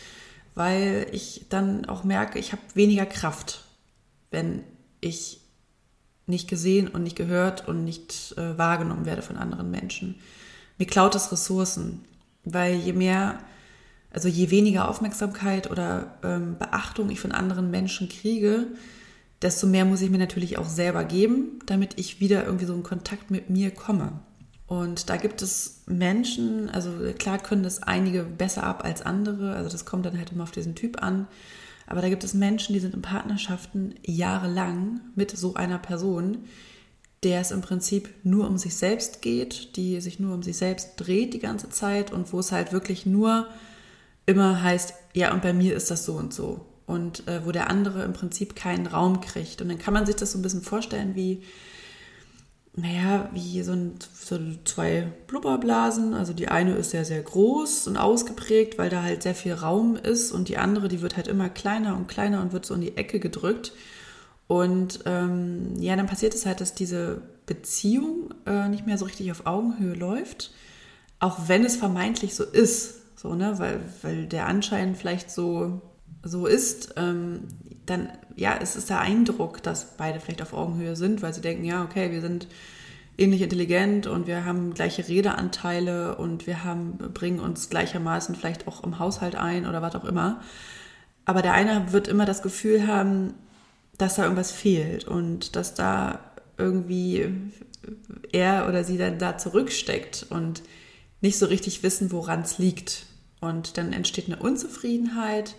weil 0.55 1.09
ich 1.11 1.47
dann 1.49 1.85
auch 1.87 2.05
merke, 2.05 2.38
ich 2.38 2.53
habe 2.53 2.62
weniger 2.75 3.05
Kraft, 3.05 3.64
wenn 4.31 4.62
ich 5.01 5.40
nicht 6.29 6.49
gesehen 6.49 6.87
und 6.87 7.03
nicht 7.03 7.16
gehört 7.16 7.66
und 7.66 7.85
nicht 7.85 8.37
äh, 8.38 8.57
wahrgenommen 8.57 9.07
werde 9.07 9.23
von 9.23 9.37
anderen 9.37 9.73
Menschen. 9.73 10.21
Mir 10.79 10.87
klaut 10.87 11.16
es 11.16 11.33
Ressourcen, 11.33 12.05
weil 12.45 12.77
je 12.77 12.92
mehr 12.92 13.40
also 14.12 14.29
je 14.29 14.51
weniger 14.51 14.88
Aufmerksamkeit 14.88 15.70
oder 15.70 16.14
ähm, 16.22 16.57
Beachtung 16.59 17.11
ich 17.11 17.20
von 17.20 17.33
anderen 17.33 17.70
Menschen 17.70 18.09
kriege, 18.09 18.66
desto 19.40 19.66
mehr 19.66 19.85
muss 19.85 20.03
ich 20.03 20.11
mir 20.11 20.18
natürlich 20.18 20.59
auch 20.59 20.68
selber 20.68 21.05
geben, 21.05 21.59
damit 21.66 21.98
ich 21.98 22.20
wieder 22.20 22.44
irgendwie 22.44 22.66
so 22.66 22.75
in 22.75 22.83
Kontakt 22.83 23.31
mit 23.31 23.51
mir 23.51 23.70
komme. 23.70 24.20
Und 24.66 25.11
da 25.11 25.16
gibt 25.16 25.42
es 25.42 25.83
Menschen, 25.87 26.70
also 26.70 26.90
klar 27.18 27.38
können 27.38 27.62
das 27.62 27.83
einige 27.83 28.22
besser 28.22 28.62
ab 28.64 28.85
als 28.85 29.03
andere, 29.03 29.55
also 29.55 29.68
das 29.68 29.85
kommt 29.85 30.07
dann 30.07 30.16
halt 30.16 30.33
immer 30.33 30.44
auf 30.44 30.51
diesen 30.51 30.75
Typ 30.75 31.03
an. 31.03 31.27
Aber 31.87 32.01
da 32.01 32.09
gibt 32.09 32.25
es 32.25 32.33
Menschen, 32.33 32.72
die 32.72 32.81
sind 32.81 32.94
in 32.94 33.03
Partnerschaften 33.03 33.96
jahrelang 34.07 35.01
mit 35.14 35.37
so 35.37 35.55
einer 35.55 35.79
Person, 35.79 36.44
der 37.22 37.40
es 37.40 37.51
im 37.51 37.61
Prinzip 37.61 38.09
nur 38.22 38.46
um 38.48 38.57
sich 38.57 38.75
selbst 38.75 39.20
geht, 39.20 39.77
die 39.77 40.01
sich 40.01 40.18
nur 40.18 40.35
um 40.35 40.42
sich 40.42 40.57
selbst 40.57 40.94
dreht 40.96 41.35
die 41.35 41.38
ganze 41.38 41.68
Zeit 41.68 42.12
und 42.12 42.33
wo 42.33 42.38
es 42.38 42.51
halt 42.51 42.72
wirklich 42.72 43.05
nur 43.05 43.48
immer 44.27 44.63
heißt, 44.63 44.95
ja, 45.15 45.33
und 45.33 45.43
bei 45.43 45.53
mir 45.53 45.75
ist 45.75 45.91
das 45.91 46.05
so 46.05 46.15
und 46.15 46.33
so. 46.33 46.67
Und 46.87 47.27
äh, 47.29 47.47
wo 47.47 47.53
der 47.53 47.71
andere 47.71 48.03
im 48.03 48.13
Prinzip 48.13 48.57
keinen 48.57 48.87
Raum 48.87 49.21
kriegt. 49.21 49.63
Und 49.63 49.69
dann 49.69 49.79
kann 49.79 49.95
man 49.95 50.07
sich 50.07 50.17
das 50.17 50.33
so 50.33 50.39
ein 50.39 50.43
bisschen 50.43 50.63
vorstellen 50.63 51.15
wie, 51.15 51.43
naja, 52.75 53.29
wie 53.33 53.63
so, 53.63 53.73
ein, 53.73 53.95
so 54.15 54.39
zwei 54.65 55.13
Blubberblasen. 55.27 56.15
Also 56.15 56.33
die 56.33 56.49
eine 56.49 56.75
ist 56.75 56.91
sehr, 56.91 57.05
sehr 57.05 57.23
groß 57.23 57.87
und 57.87 57.97
ausgeprägt, 57.97 58.79
weil 58.79 58.91
da 58.91 59.03
halt 59.03 59.23
sehr 59.23 59.35
viel 59.35 59.53
Raum 59.53 59.97
ist. 59.97 60.33
Und 60.33 60.49
die 60.49 60.59
andere, 60.59 60.89
die 60.89 61.03
wird 61.03 61.17
halt 61.17 61.29
immer 61.29 61.49
kleiner 61.49 61.97
und 61.97 62.09
kleiner 62.09 62.41
und 62.41 62.53
wird 62.53 62.67
so 62.67 62.75
in 62.75 62.81
die 62.81 62.97
Ecke 62.97 63.21
gedrückt. 63.21 63.73
Und 64.47 65.01
ähm, 65.07 65.77
ja, 65.79 65.97
dann 65.97 66.07
passiert 66.07 66.35
es 66.35 66.47
halt, 66.47 66.61
dass 66.61 66.75
diese 66.75 67.23
Beziehung 67.47 68.35
äh, 68.47 68.69
nicht 68.69 68.87
mehr 68.87 68.99
so 68.99 69.05
richtig 69.05 69.31
auf 69.31 69.47
Augenhöhe 69.47 69.95
läuft. 69.95 70.53
Auch 71.21 71.49
wenn 71.49 71.65
es 71.65 71.77
vermeintlich 71.77 72.35
so 72.35 72.45
ist. 72.45 73.02
So, 73.23 73.37
ne, 73.37 73.57
weil, 73.61 73.79
weil 74.03 74.27
der 74.27 74.49
Anschein 74.49 74.97
vielleicht 74.97 75.31
so, 75.31 75.81
so 76.25 76.47
ist, 76.47 76.95
ähm, 76.97 77.47
dann, 77.87 78.09
ja, 78.35 78.59
es 78.61 78.75
ist 78.75 78.91
der 78.91 78.99
Eindruck, 78.99 79.63
dass 79.63 79.97
beide 79.97 80.19
vielleicht 80.19 80.43
auf 80.43 80.53
Augenhöhe 80.53 80.97
sind, 80.97 81.23
weil 81.23 81.33
sie 81.33 81.41
denken, 81.41 81.65
ja, 81.65 81.85
okay, 81.85 82.11
wir 82.11 82.21
sind 82.21 82.49
ähnlich 83.17 83.43
intelligent 83.43 84.09
und 84.09 84.27
wir 84.27 84.45
haben 84.45 84.75
gleiche 84.75 85.07
Redeanteile 85.07 86.17
und 86.17 86.49
wir 86.49 86.65
haben, 86.65 86.99
bringen 87.15 87.39
uns 87.39 87.71
gleichermaßen 87.71 88.35
vielleicht 88.35 88.67
auch 88.67 88.83
im 88.83 88.99
Haushalt 88.99 89.37
ein 89.37 89.69
oder 89.69 89.83
was 89.83 89.95
auch 89.95 90.05
immer. 90.05 90.41
Aber 91.25 91.43
der 91.43 91.55
eine 91.55 91.93
wird 91.93 92.09
immer 92.09 92.27
das 92.27 92.43
Gefühl 92.43 92.89
haben, 92.89 93.35
dass 93.99 94.17
da 94.17 94.25
irgendwas 94.25 94.51
fehlt 94.51 95.07
und 95.07 95.55
dass 95.55 95.75
da 95.75 96.19
irgendwie 96.59 97.29
er 98.33 98.67
oder 98.69 98.83
sie 98.83 98.99
dann 98.99 99.21
da 99.21 99.39
zurücksteckt 99.39 100.27
und 100.29 100.65
nicht 101.21 101.39
so 101.39 101.47
richtig 101.47 101.85
wissen, 101.85 102.11
woran 102.11 102.41
es 102.41 102.59
liegt. 102.59 103.07
Und 103.42 103.76
dann 103.76 103.92
entsteht 103.92 104.26
eine 104.26 104.37
Unzufriedenheit 104.37 105.57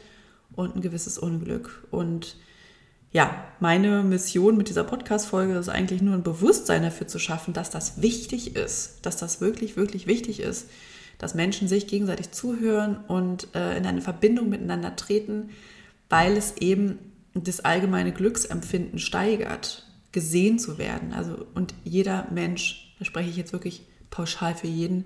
und 0.56 0.78
ein 0.78 0.82
gewisses 0.82 1.18
Unglück. 1.18 1.86
Und 1.92 2.38
ja, 3.12 3.44
meine 3.60 4.04
Mission 4.04 4.56
mit 4.56 4.70
dieser 4.70 4.86
Podcast-Folge 4.86 5.54
ist 5.56 5.68
eigentlich 5.68 6.02
nur 6.02 6.14
ein 6.14 6.24
Bewusstsein 6.24 6.82
dafür 6.82 7.08
zu 7.08 7.20
schaffen, 7.20 7.54
dass 7.54 7.70
das 7.70 8.02
wichtig 8.02 8.56
ist, 8.56 9.00
dass 9.06 9.18
das 9.18 9.42
wirklich, 9.42 9.76
wirklich 9.76 10.08
wichtig 10.08 10.40
ist, 10.40 10.70
dass 11.18 11.36
Menschen 11.36 11.68
sich 11.68 11.86
gegenseitig 11.86 12.32
zuhören 12.32 13.04
und 13.10 13.54
äh, 13.54 13.78
in 13.78 13.86
eine 13.86 14.02
Verbindung 14.02 14.48
miteinander 14.48 14.96
treten, 14.96 15.50
weil 16.08 16.38
es 16.38 16.56
eben 16.58 17.00
das 17.34 17.60
allgemeine 17.60 18.14
Glücksempfinden 18.14 18.98
steigert, 18.98 19.86
gesehen 20.14 20.58
zu 20.58 20.78
werden. 20.78 21.12
Also 21.12 21.46
und 21.54 21.74
jeder 21.84 22.30
Mensch, 22.32 22.96
da 22.98 23.04
spreche 23.04 23.30
ich 23.30 23.36
jetzt 23.36 23.52
wirklich 23.52 23.82
pauschal 24.10 24.56
für 24.56 24.68
jeden. 24.68 25.04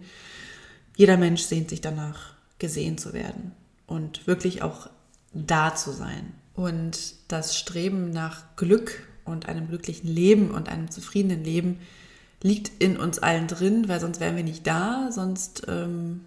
Jeder 0.95 1.17
Mensch 1.17 1.41
sehnt 1.41 1.71
sich 1.71 1.81
danach, 1.81 2.36
gesehen 2.59 2.97
zu 2.97 3.13
werden 3.13 3.51
und 3.85 4.27
wirklich 4.27 4.61
auch 4.61 4.89
da 5.33 5.75
zu 5.75 5.91
sein. 5.91 6.33
Und 6.53 7.13
das 7.27 7.57
Streben 7.57 8.09
nach 8.09 8.55
Glück 8.55 9.07
und 9.25 9.47
einem 9.47 9.67
glücklichen 9.67 10.09
Leben 10.09 10.51
und 10.51 10.69
einem 10.69 10.89
zufriedenen 10.89 11.43
Leben 11.43 11.79
liegt 12.41 12.71
in 12.81 12.97
uns 12.97 13.19
allen 13.19 13.47
drin, 13.47 13.87
weil 13.87 13.99
sonst 13.99 14.19
wären 14.19 14.35
wir 14.35 14.43
nicht 14.43 14.65
da, 14.65 15.11
sonst 15.11 15.63
ähm, 15.67 16.21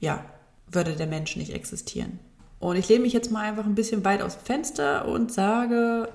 ja, 0.00 0.24
würde 0.70 0.94
der 0.94 1.06
Mensch 1.06 1.36
nicht 1.36 1.52
existieren. 1.52 2.18
Und 2.58 2.76
ich 2.76 2.88
lehne 2.88 3.02
mich 3.02 3.12
jetzt 3.12 3.30
mal 3.30 3.42
einfach 3.42 3.64
ein 3.64 3.74
bisschen 3.74 4.04
weit 4.04 4.22
aus 4.22 4.38
dem 4.38 4.44
Fenster 4.44 5.06
und 5.06 5.32
sage, 5.32 6.08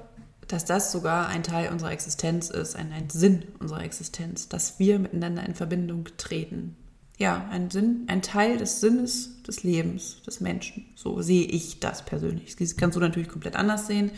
dass 0.48 0.66
das 0.66 0.92
sogar 0.92 1.28
ein 1.28 1.44
Teil 1.44 1.72
unserer 1.72 1.92
Existenz 1.92 2.50
ist, 2.50 2.76
ein, 2.76 2.92
ein 2.92 3.10
Sinn 3.10 3.44
unserer 3.60 3.84
Existenz, 3.84 4.50
dass 4.50 4.80
wir 4.80 4.98
miteinander 5.00 5.46
in 5.46 5.56
Verbindung 5.56 6.06
treten. 6.18 6.76
Ja, 7.20 7.46
ein 7.52 7.70
Sinn, 7.70 8.06
ein 8.08 8.22
Teil 8.22 8.58
des 8.58 8.80
Sinnes 8.80 9.44
des 9.44 9.64
Lebens 9.64 10.22
des 10.26 10.40
Menschen. 10.40 10.86
So 10.96 11.22
sehe 11.22 11.44
ich 11.44 11.82
das 11.82 12.06
persönlich. 12.06 12.56
Das 12.56 12.78
kannst 12.78 12.96
du 12.96 13.02
natürlich 13.02 13.28
komplett 13.28 13.58
anders 13.58 13.88
sehen. 13.88 14.12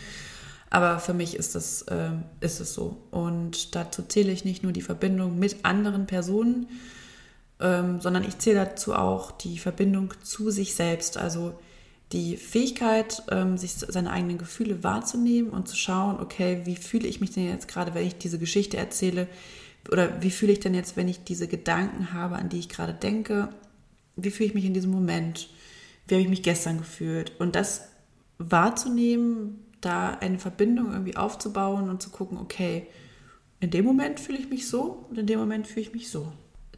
Aber 0.70 1.00
für 1.00 1.16
mich 1.16 1.36
ist 1.36 1.56
das, 1.56 1.82
äh, 1.84 2.12
ist 2.42 2.60
es 2.60 2.76
so. 2.76 2.98
Und 3.10 3.74
dazu 3.74 4.04
zähle 4.04 4.32
ich 4.32 4.46
nicht 4.46 4.62
nur 4.62 4.72
die 4.72 4.84
Verbindung 4.84 5.40
mit 5.40 5.66
anderen 5.66 6.06
Personen, 6.06 6.68
ähm, 7.60 8.00
sondern 8.02 8.24
ich 8.24 8.38
zähle 8.38 8.66
dazu 8.66 8.94
auch 8.94 9.32
die 9.32 9.58
Verbindung 9.58 10.14
zu 10.22 10.52
sich 10.52 10.76
selbst. 10.76 11.18
Also 11.18 11.56
die 12.12 12.38
Fähigkeit, 12.38 13.24
ähm, 13.32 13.58
sich 13.58 13.74
seine 13.74 14.12
eigenen 14.12 14.38
Gefühle 14.38 14.84
wahrzunehmen 14.84 15.50
und 15.50 15.68
zu 15.68 15.76
schauen, 15.76 16.20
okay, 16.20 16.62
wie 16.66 16.76
fühle 16.76 17.08
ich 17.08 17.20
mich 17.20 17.32
denn 17.32 17.50
jetzt 17.50 17.68
gerade, 17.68 17.96
wenn 17.96 18.06
ich 18.06 18.20
diese 18.20 18.38
Geschichte 18.38 18.78
erzähle? 18.78 19.28
Oder 19.90 20.22
wie 20.22 20.32
fühle 20.32 20.54
ich 20.54 20.60
denn 20.60 20.74
jetzt, 20.74 20.98
wenn 20.98 21.08
ich 21.08 21.24
diese 21.24 21.48
Gedanken 21.48 22.14
habe, 22.14 22.36
an 22.36 22.50
die 22.50 22.60
ich 22.60 22.70
gerade 22.70 22.94
denke? 22.94 23.50
Wie 24.16 24.32
fühle 24.32 24.50
ich 24.50 24.56
mich 24.56 24.66
in 24.66 24.74
diesem 24.74 24.92
Moment? 24.92 25.50
Wie 26.08 26.16
habe 26.16 26.22
ich 26.22 26.30
mich 26.30 26.44
gestern 26.44 26.78
gefühlt? 26.78 27.40
Und 27.40 27.56
das 27.56 27.88
wahrzunehmen, 28.38 29.66
da 29.82 30.12
eine 30.12 30.40
Verbindung 30.40 30.92
irgendwie 30.92 31.18
aufzubauen 31.18 31.90
und 31.90 32.02
zu 32.02 32.10
gucken, 32.10 32.38
okay, 32.38 32.88
in 33.60 33.70
dem 33.70 33.86
Moment 33.86 34.20
fühle 34.20 34.40
ich 34.40 34.50
mich 34.50 34.68
so 34.68 35.06
und 35.10 35.18
in 35.18 35.28
dem 35.28 35.40
Moment 35.40 35.68
fühle 35.68 35.82
ich 35.82 35.94
mich 35.94 36.10
so. 36.10 36.32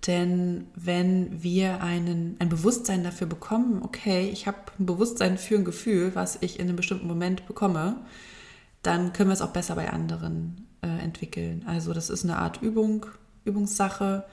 Denn 0.08 0.68
wenn 0.76 1.44
wir 1.44 1.82
einen, 1.82 2.36
ein 2.40 2.50
Bewusstsein 2.50 3.04
dafür 3.04 3.28
bekommen, 3.28 3.82
okay, 3.84 4.30
ich 4.30 4.48
habe 4.48 4.58
ein 4.78 4.86
Bewusstsein 4.86 5.38
für 5.38 5.56
ein 5.56 5.66
Gefühl, 5.66 6.14
was 6.14 6.38
ich 6.42 6.60
in 6.60 6.68
einem 6.68 6.76
bestimmten 6.76 7.08
Moment 7.08 7.46
bekomme, 7.48 7.98
dann 8.84 9.14
können 9.14 9.30
wir 9.30 9.34
es 9.34 9.42
auch 9.42 9.52
besser 9.52 9.76
bei 9.76 9.90
anderen 9.92 10.68
äh, 10.82 10.88
entwickeln. 10.88 11.64
Also 11.66 11.94
das 11.94 12.10
ist 12.10 12.24
eine 12.24 12.38
Art 12.38 12.62
Übung, 12.62 13.06
Übungssache. 13.46 14.26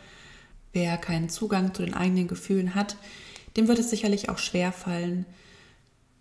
Wer 0.72 0.98
keinen 0.98 1.28
Zugang 1.28 1.74
zu 1.74 1.82
den 1.82 1.94
eigenen 1.94 2.28
Gefühlen 2.28 2.74
hat, 2.74 2.96
dem 3.56 3.66
wird 3.66 3.78
es 3.78 3.90
sicherlich 3.90 4.28
auch 4.28 4.38
schwer 4.38 4.72
fallen, 4.72 5.26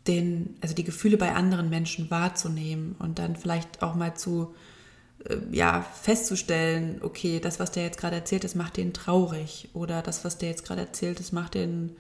den, 0.08 0.56
also 0.62 0.74
die 0.74 0.84
Gefühle 0.84 1.18
bei 1.18 1.36
anderen 1.36 1.70
Menschen 1.70 2.10
wahrzunehmen 2.10 2.96
und 2.98 3.20
dann 3.20 3.36
vielleicht 3.36 3.84
auch 3.84 3.96
mal 3.96 4.16
zu 4.16 4.56
äh, 5.26 5.38
ja, 5.52 5.82
festzustellen, 5.82 7.00
okay, 7.02 7.40
das, 7.40 7.60
was 7.60 7.72
der 7.72 7.84
jetzt 7.84 8.00
gerade 8.00 8.16
erzählt, 8.16 8.44
das 8.44 8.56
macht 8.56 8.78
den 8.78 8.94
traurig 8.94 9.70
oder 9.74 10.02
das, 10.02 10.26
was 10.26 10.38
der 10.38 10.50
jetzt 10.50 10.66
gerade 10.66 10.82
erzählt, 10.82 11.20
das 11.20 11.32
macht 11.32 11.54
den 11.56 11.96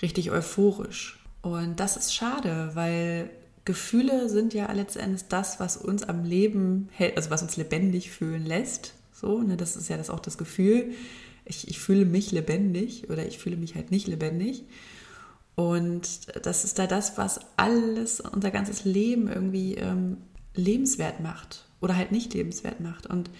richtig 0.00 0.30
euphorisch. 0.30 1.18
Und 1.42 1.80
das 1.80 1.96
ist 1.96 2.14
schade, 2.14 2.70
weil 2.74 3.30
Gefühle 3.70 4.28
sind 4.28 4.52
ja 4.52 4.72
letztendlich 4.72 5.28
das, 5.28 5.60
was 5.60 5.76
uns 5.76 6.02
am 6.02 6.24
Leben 6.24 6.88
hält, 6.90 7.16
also 7.16 7.30
was 7.30 7.40
uns 7.40 7.56
lebendig 7.56 8.10
fühlen 8.10 8.44
lässt. 8.44 8.94
So, 9.12 9.42
ne, 9.42 9.56
das 9.56 9.76
ist 9.76 9.88
ja 9.88 9.96
das 9.96 10.10
auch 10.10 10.18
das 10.18 10.38
Gefühl. 10.38 10.90
Ich, 11.44 11.68
ich 11.68 11.78
fühle 11.78 12.04
mich 12.04 12.32
lebendig 12.32 13.08
oder 13.10 13.24
ich 13.24 13.38
fühle 13.38 13.56
mich 13.56 13.76
halt 13.76 13.92
nicht 13.92 14.08
lebendig. 14.08 14.64
Und 15.54 16.02
das 16.44 16.64
ist 16.64 16.80
da 16.80 16.88
das, 16.88 17.16
was 17.16 17.38
alles, 17.56 18.20
unser 18.20 18.50
ganzes 18.50 18.84
Leben 18.84 19.28
irgendwie 19.28 19.76
ähm, 19.76 20.16
lebenswert 20.56 21.20
macht 21.20 21.64
oder 21.80 21.94
halt 21.94 22.10
nicht 22.10 22.34
lebenswert 22.34 22.80
macht. 22.80 23.06
Und 23.06 23.30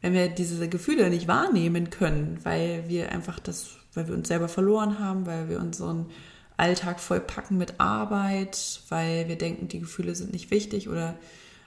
wenn 0.00 0.12
wir 0.12 0.28
diese 0.28 0.68
Gefühle 0.68 1.10
nicht 1.10 1.26
wahrnehmen 1.26 1.90
können, 1.90 2.38
weil 2.44 2.84
wir 2.86 3.10
einfach 3.10 3.40
das, 3.40 3.78
weil 3.94 4.06
wir 4.06 4.14
uns 4.14 4.28
selber 4.28 4.46
verloren 4.46 5.00
haben, 5.00 5.26
weil 5.26 5.48
wir 5.48 5.58
unseren 5.58 6.06
Alltag 6.56 7.00
vollpacken 7.00 7.58
mit 7.58 7.80
Arbeit, 7.80 8.82
weil 8.88 9.28
wir 9.28 9.36
denken, 9.36 9.68
die 9.68 9.80
Gefühle 9.80 10.14
sind 10.14 10.32
nicht 10.32 10.50
wichtig 10.50 10.88
oder 10.88 11.16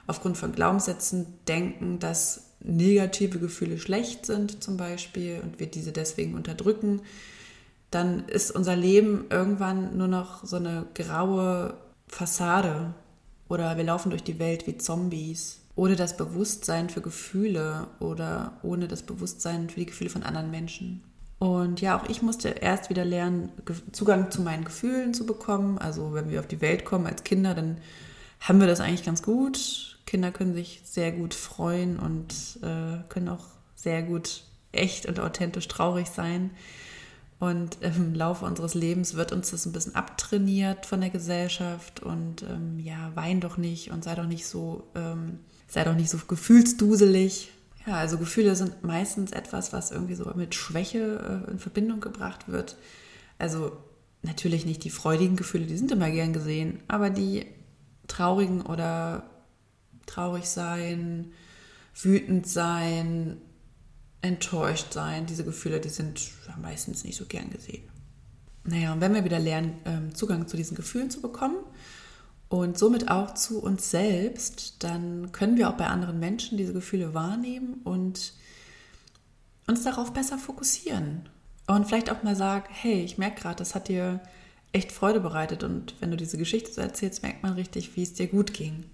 aufgrund 0.06 0.36
von 0.36 0.52
Glaubenssätzen 0.52 1.26
denken, 1.48 1.98
dass 1.98 2.44
negative 2.60 3.38
Gefühle 3.38 3.78
schlecht 3.78 4.26
sind 4.26 4.62
zum 4.62 4.76
Beispiel 4.76 5.40
und 5.42 5.60
wir 5.60 5.66
diese 5.66 5.92
deswegen 5.92 6.34
unterdrücken, 6.34 7.02
dann 7.90 8.28
ist 8.28 8.50
unser 8.50 8.76
Leben 8.76 9.26
irgendwann 9.30 9.96
nur 9.96 10.08
noch 10.08 10.44
so 10.44 10.56
eine 10.56 10.86
graue 10.94 11.74
Fassade 12.08 12.94
oder 13.48 13.76
wir 13.76 13.84
laufen 13.84 14.10
durch 14.10 14.24
die 14.24 14.38
Welt 14.38 14.66
wie 14.66 14.78
Zombies 14.78 15.60
ohne 15.76 15.94
das 15.94 16.16
Bewusstsein 16.16 16.88
für 16.88 17.02
Gefühle 17.02 17.86
oder 18.00 18.58
ohne 18.62 18.88
das 18.88 19.02
Bewusstsein 19.02 19.68
für 19.68 19.80
die 19.80 19.86
Gefühle 19.86 20.10
von 20.10 20.22
anderen 20.22 20.50
Menschen. 20.50 21.02
Und 21.38 21.80
ja, 21.82 21.98
auch 21.98 22.08
ich 22.08 22.22
musste 22.22 22.48
erst 22.48 22.88
wieder 22.88 23.04
lernen, 23.04 23.50
Zugang 23.92 24.30
zu 24.30 24.40
meinen 24.40 24.64
Gefühlen 24.64 25.12
zu 25.12 25.26
bekommen. 25.26 25.78
Also 25.78 26.14
wenn 26.14 26.30
wir 26.30 26.40
auf 26.40 26.46
die 26.46 26.60
Welt 26.60 26.84
kommen 26.84 27.06
als 27.06 27.24
Kinder, 27.24 27.54
dann 27.54 27.78
haben 28.40 28.60
wir 28.60 28.66
das 28.66 28.80
eigentlich 28.80 29.04
ganz 29.04 29.22
gut. 29.22 29.98
Kinder 30.06 30.30
können 30.30 30.54
sich 30.54 30.80
sehr 30.84 31.12
gut 31.12 31.34
freuen 31.34 31.98
und 31.98 32.32
äh, 32.62 33.02
können 33.08 33.28
auch 33.28 33.44
sehr 33.74 34.02
gut 34.02 34.44
echt 34.72 35.06
und 35.06 35.20
authentisch 35.20 35.68
traurig 35.68 36.08
sein. 36.08 36.50
Und 37.38 37.78
im 37.82 38.14
Laufe 38.14 38.46
unseres 38.46 38.74
Lebens 38.74 39.14
wird 39.14 39.32
uns 39.32 39.50
das 39.50 39.66
ein 39.66 39.72
bisschen 39.72 39.94
abtrainiert 39.94 40.86
von 40.86 41.00
der 41.00 41.10
Gesellschaft 41.10 42.00
und 42.00 42.42
ähm, 42.42 42.78
ja, 42.78 43.12
wein 43.14 43.40
doch 43.40 43.58
nicht 43.58 43.90
und 43.90 44.04
sei 44.04 44.14
doch 44.14 44.26
nicht 44.26 44.46
so 44.46 44.84
ähm, 44.94 45.40
sei 45.68 45.84
doch 45.84 45.94
nicht 45.94 46.10
so 46.10 46.18
gefühlsduselig. 46.26 47.50
Ja, 47.86 47.94
also 47.94 48.18
Gefühle 48.18 48.56
sind 48.56 48.82
meistens 48.82 49.30
etwas, 49.30 49.72
was 49.72 49.92
irgendwie 49.92 50.14
so 50.14 50.30
mit 50.34 50.54
Schwäche 50.54 51.44
äh, 51.46 51.50
in 51.50 51.58
Verbindung 51.58 52.00
gebracht 52.00 52.48
wird. 52.48 52.76
Also 53.38 53.76
natürlich 54.22 54.66
nicht 54.66 54.82
die 54.82 54.90
freudigen 54.90 55.36
Gefühle, 55.36 55.66
die 55.66 55.76
sind 55.76 55.92
immer 55.92 56.10
gern 56.10 56.32
gesehen, 56.32 56.80
aber 56.88 57.10
die 57.10 57.46
traurigen 58.08 58.62
oder 58.62 59.30
traurig 60.06 60.46
sein, 60.46 61.32
wütend 61.94 62.48
sein, 62.48 63.38
enttäuscht 64.20 64.92
sein, 64.92 65.26
diese 65.26 65.44
Gefühle, 65.44 65.80
die 65.80 65.88
sind 65.88 66.20
meistens 66.60 67.04
nicht 67.04 67.16
so 67.16 67.26
gern 67.26 67.50
gesehen. 67.50 67.88
Naja, 68.64 68.92
und 68.92 69.00
wenn 69.00 69.14
wir 69.14 69.24
wieder 69.24 69.38
lernen, 69.38 69.78
ähm, 69.84 70.14
Zugang 70.14 70.48
zu 70.48 70.56
diesen 70.56 70.76
Gefühlen 70.76 71.10
zu 71.10 71.20
bekommen, 71.20 71.58
und 72.48 72.78
somit 72.78 73.10
auch 73.10 73.34
zu 73.34 73.60
uns 73.60 73.90
selbst, 73.90 74.82
dann 74.84 75.32
können 75.32 75.56
wir 75.56 75.68
auch 75.68 75.76
bei 75.76 75.86
anderen 75.86 76.20
Menschen 76.20 76.56
diese 76.56 76.72
Gefühle 76.72 77.12
wahrnehmen 77.12 77.80
und 77.84 78.32
uns 79.66 79.82
darauf 79.82 80.12
besser 80.12 80.38
fokussieren. 80.38 81.28
Und 81.66 81.86
vielleicht 81.86 82.10
auch 82.10 82.22
mal 82.22 82.36
sagen, 82.36 82.66
hey, 82.70 83.02
ich 83.02 83.18
merke 83.18 83.42
gerade, 83.42 83.56
das 83.56 83.74
hat 83.74 83.88
dir 83.88 84.20
echt 84.72 84.92
Freude 84.92 85.20
bereitet 85.20 85.64
und 85.64 85.94
wenn 86.00 86.10
du 86.10 86.16
diese 86.16 86.38
Geschichte 86.38 86.72
so 86.72 86.80
erzählst, 86.80 87.22
merkt 87.22 87.42
man 87.42 87.54
richtig, 87.54 87.96
wie 87.96 88.02
es 88.02 88.14
dir 88.14 88.28
gut 88.28 88.52
ging. 88.52 88.84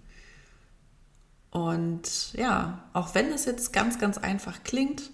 Und 1.50 2.32
ja, 2.32 2.84
auch 2.94 3.14
wenn 3.14 3.30
es 3.30 3.44
jetzt 3.44 3.74
ganz, 3.74 3.98
ganz 3.98 4.16
einfach 4.16 4.64
klingt, 4.64 5.10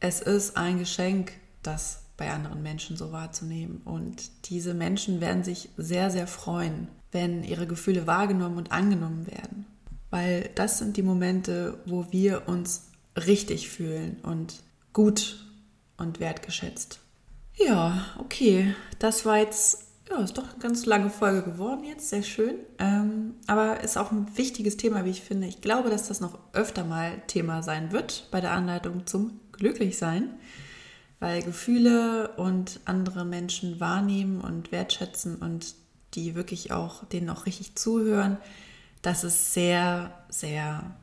es 0.00 0.22
ist 0.22 0.56
ein 0.56 0.78
Geschenk, 0.78 1.32
das 1.62 2.04
bei 2.16 2.30
anderen 2.30 2.62
Menschen 2.62 2.96
so 2.96 3.12
wahrzunehmen. 3.12 3.82
Und 3.84 4.48
diese 4.48 4.72
Menschen 4.72 5.20
werden 5.20 5.44
sich 5.44 5.68
sehr, 5.76 6.10
sehr 6.10 6.26
freuen, 6.26 6.88
wenn 7.12 7.44
ihre 7.44 7.66
Gefühle 7.66 8.06
wahrgenommen 8.06 8.58
und 8.58 8.72
angenommen 8.72 9.26
werden. 9.26 9.66
Weil 10.10 10.50
das 10.54 10.78
sind 10.78 10.96
die 10.96 11.02
Momente, 11.02 11.78
wo 11.86 12.06
wir 12.10 12.48
uns 12.48 12.88
richtig 13.16 13.68
fühlen 13.68 14.18
und 14.22 14.62
gut 14.92 15.44
und 15.96 16.20
wertgeschätzt. 16.20 17.00
Ja, 17.56 18.04
okay, 18.18 18.74
das 18.98 19.24
war 19.24 19.38
jetzt, 19.38 19.84
ja, 20.10 20.22
ist 20.22 20.36
doch 20.36 20.50
eine 20.50 20.58
ganz 20.58 20.84
lange 20.84 21.08
Folge 21.08 21.42
geworden 21.42 21.84
jetzt, 21.84 22.10
sehr 22.10 22.22
schön. 22.22 22.56
Ähm, 22.78 23.34
aber 23.46 23.82
ist 23.82 23.96
auch 23.96 24.12
ein 24.12 24.26
wichtiges 24.36 24.76
Thema, 24.76 25.04
wie 25.04 25.10
ich 25.10 25.22
finde. 25.22 25.46
Ich 25.46 25.62
glaube, 25.62 25.88
dass 25.88 26.08
das 26.08 26.20
noch 26.20 26.38
öfter 26.52 26.84
mal 26.84 27.22
Thema 27.26 27.62
sein 27.62 27.92
wird 27.92 28.28
bei 28.30 28.40
der 28.40 28.52
Anleitung 28.52 29.06
zum 29.06 29.40
Glücklichsein, 29.52 30.34
weil 31.18 31.42
Gefühle 31.42 32.32
und 32.36 32.80
andere 32.84 33.24
Menschen 33.24 33.80
wahrnehmen 33.80 34.42
und 34.42 34.70
wertschätzen 34.70 35.36
und 35.36 35.74
die 36.16 36.34
wirklich 36.34 36.72
auch 36.72 37.04
denen 37.04 37.30
auch 37.30 37.46
richtig 37.46 37.76
zuhören, 37.76 38.38
das 39.02 39.22
ist 39.22 39.52
sehr, 39.52 40.24
sehr 40.28 40.96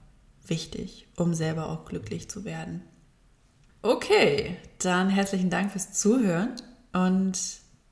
wichtig, 0.46 1.08
um 1.16 1.34
selber 1.34 1.70
auch 1.70 1.86
glücklich 1.86 2.30
zu 2.30 2.44
werden. 2.44 2.82
Okay, 3.82 4.58
dann 4.80 5.10
herzlichen 5.10 5.50
Dank 5.50 5.72
fürs 5.72 5.94
Zuhören 5.94 6.56
und 6.94 7.40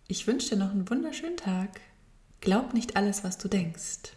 ich 0.07 0.27
wünsche 0.27 0.49
dir 0.49 0.57
noch 0.57 0.71
einen 0.71 0.89
wunderschönen 0.89 1.37
Tag. 1.37 1.79
Glaub 2.41 2.73
nicht 2.73 2.97
alles, 2.97 3.23
was 3.23 3.37
du 3.37 3.47
denkst. 3.47 4.13